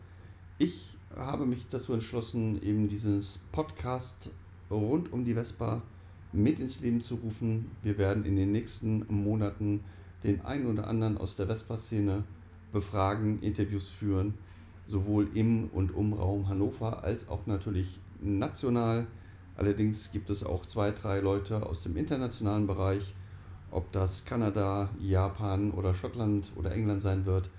Ich 0.57 0.97
habe 1.15 1.45
mich 1.45 1.67
dazu 1.67 1.93
entschlossen, 1.93 2.61
eben 2.63 2.87
dieses 2.87 3.39
Podcast 3.51 4.31
rund 4.71 5.13
um 5.13 5.23
die 5.25 5.33
Vespa 5.33 5.83
mit 6.35 6.59
ins 6.59 6.81
Leben 6.81 7.01
zu 7.01 7.15
rufen. 7.15 7.71
Wir 7.83 7.97
werden 7.97 8.25
in 8.25 8.35
den 8.35 8.51
nächsten 8.51 9.05
Monaten 9.09 9.81
den 10.23 10.41
einen 10.41 10.67
oder 10.67 10.87
anderen 10.87 11.17
aus 11.17 11.35
der 11.35 11.47
Vespa-Szene 11.47 12.23
befragen, 12.71 13.41
Interviews 13.41 13.89
führen, 13.89 14.33
sowohl 14.87 15.27
im 15.33 15.69
und 15.69 15.95
um 15.95 16.13
Raum 16.13 16.47
Hannover 16.49 17.03
als 17.03 17.29
auch 17.29 17.45
natürlich 17.45 17.99
national. 18.21 19.07
Allerdings 19.55 20.11
gibt 20.11 20.29
es 20.29 20.43
auch 20.43 20.65
zwei, 20.65 20.91
drei 20.91 21.19
Leute 21.19 21.65
aus 21.65 21.83
dem 21.83 21.95
internationalen 21.95 22.67
Bereich, 22.67 23.15
ob 23.71 23.91
das 23.91 24.25
Kanada, 24.25 24.89
Japan 24.99 25.71
oder 25.71 25.93
Schottland 25.93 26.51
oder 26.55 26.71
England 26.71 27.01
sein 27.01 27.25
wird. 27.25 27.49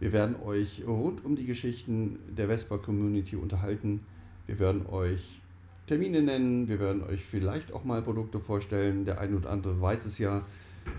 Wir 0.00 0.12
werden 0.12 0.36
euch 0.44 0.84
rund 0.86 1.24
um 1.24 1.36
die 1.36 1.46
Geschichten 1.46 2.18
der 2.28 2.48
Vespa 2.48 2.78
Community 2.78 3.36
unterhalten. 3.36 4.00
Wir 4.46 4.58
werden 4.58 4.86
euch 4.86 5.42
Termine 5.86 6.22
nennen. 6.22 6.68
Wir 6.68 6.80
werden 6.80 7.02
euch 7.02 7.22
vielleicht 7.22 7.72
auch 7.72 7.84
mal 7.84 8.00
Produkte 8.00 8.40
vorstellen. 8.40 9.04
Der 9.04 9.20
eine 9.20 9.36
oder 9.36 9.50
andere 9.50 9.78
weiß 9.80 10.06
es 10.06 10.18
ja. 10.18 10.46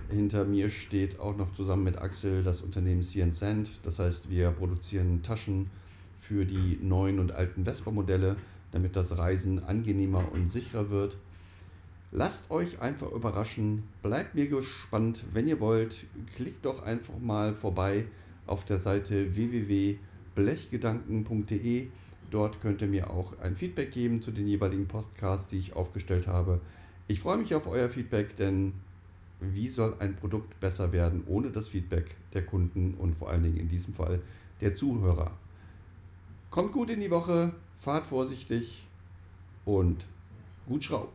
Hinter 0.09 0.45
mir 0.45 0.69
steht 0.69 1.19
auch 1.19 1.35
noch 1.35 1.53
zusammen 1.53 1.83
mit 1.83 1.97
Axel 1.97 2.43
das 2.43 2.61
Unternehmen 2.61 3.01
CN 3.01 3.31
Sand. 3.31 3.71
Das 3.83 3.97
heißt, 3.97 4.29
wir 4.29 4.51
produzieren 4.51 5.23
Taschen 5.23 5.71
für 6.17 6.45
die 6.45 6.77
neuen 6.81 7.19
und 7.19 7.31
alten 7.31 7.65
Vespa-Modelle, 7.65 8.35
damit 8.71 8.95
das 8.95 9.17
Reisen 9.17 9.63
angenehmer 9.63 10.31
und 10.31 10.51
sicherer 10.51 10.91
wird. 10.91 11.17
Lasst 12.11 12.51
euch 12.51 12.79
einfach 12.79 13.11
überraschen. 13.11 13.85
Bleibt 14.03 14.35
mir 14.35 14.47
gespannt. 14.47 15.23
Wenn 15.33 15.47
ihr 15.47 15.59
wollt, 15.59 16.05
klickt 16.35 16.63
doch 16.65 16.83
einfach 16.83 17.17
mal 17.19 17.55
vorbei 17.55 18.05
auf 18.45 18.65
der 18.65 18.77
Seite 18.77 19.35
www.blechgedanken.de. 19.35 21.87
Dort 22.35 22.59
könnt 22.59 22.81
ihr 22.81 22.89
mir 22.89 23.11
auch 23.11 23.39
ein 23.39 23.55
Feedback 23.55 23.91
geben 23.91 24.21
zu 24.21 24.29
den 24.29 24.45
jeweiligen 24.45 24.89
Podcasts, 24.89 25.49
die 25.49 25.57
ich 25.57 25.73
aufgestellt 25.73 26.27
habe. 26.27 26.59
Ich 27.07 27.21
freue 27.21 27.37
mich 27.37 27.55
auf 27.55 27.65
euer 27.65 27.87
Feedback, 27.87 28.35
denn 28.35 28.73
wie 29.39 29.69
soll 29.69 29.95
ein 29.99 30.17
Produkt 30.17 30.59
besser 30.59 30.91
werden 30.91 31.23
ohne 31.27 31.49
das 31.49 31.69
Feedback 31.69 32.17
der 32.33 32.45
Kunden 32.45 32.95
und 32.95 33.15
vor 33.15 33.29
allen 33.29 33.43
Dingen 33.43 33.55
in 33.55 33.69
diesem 33.69 33.93
Fall 33.93 34.19
der 34.59 34.75
Zuhörer? 34.75 35.31
Kommt 36.49 36.73
gut 36.73 36.89
in 36.89 36.99
die 36.99 37.09
Woche, 37.09 37.53
fahrt 37.79 38.05
vorsichtig 38.05 38.85
und 39.63 40.05
gut 40.67 40.83
Schraub. 40.83 41.13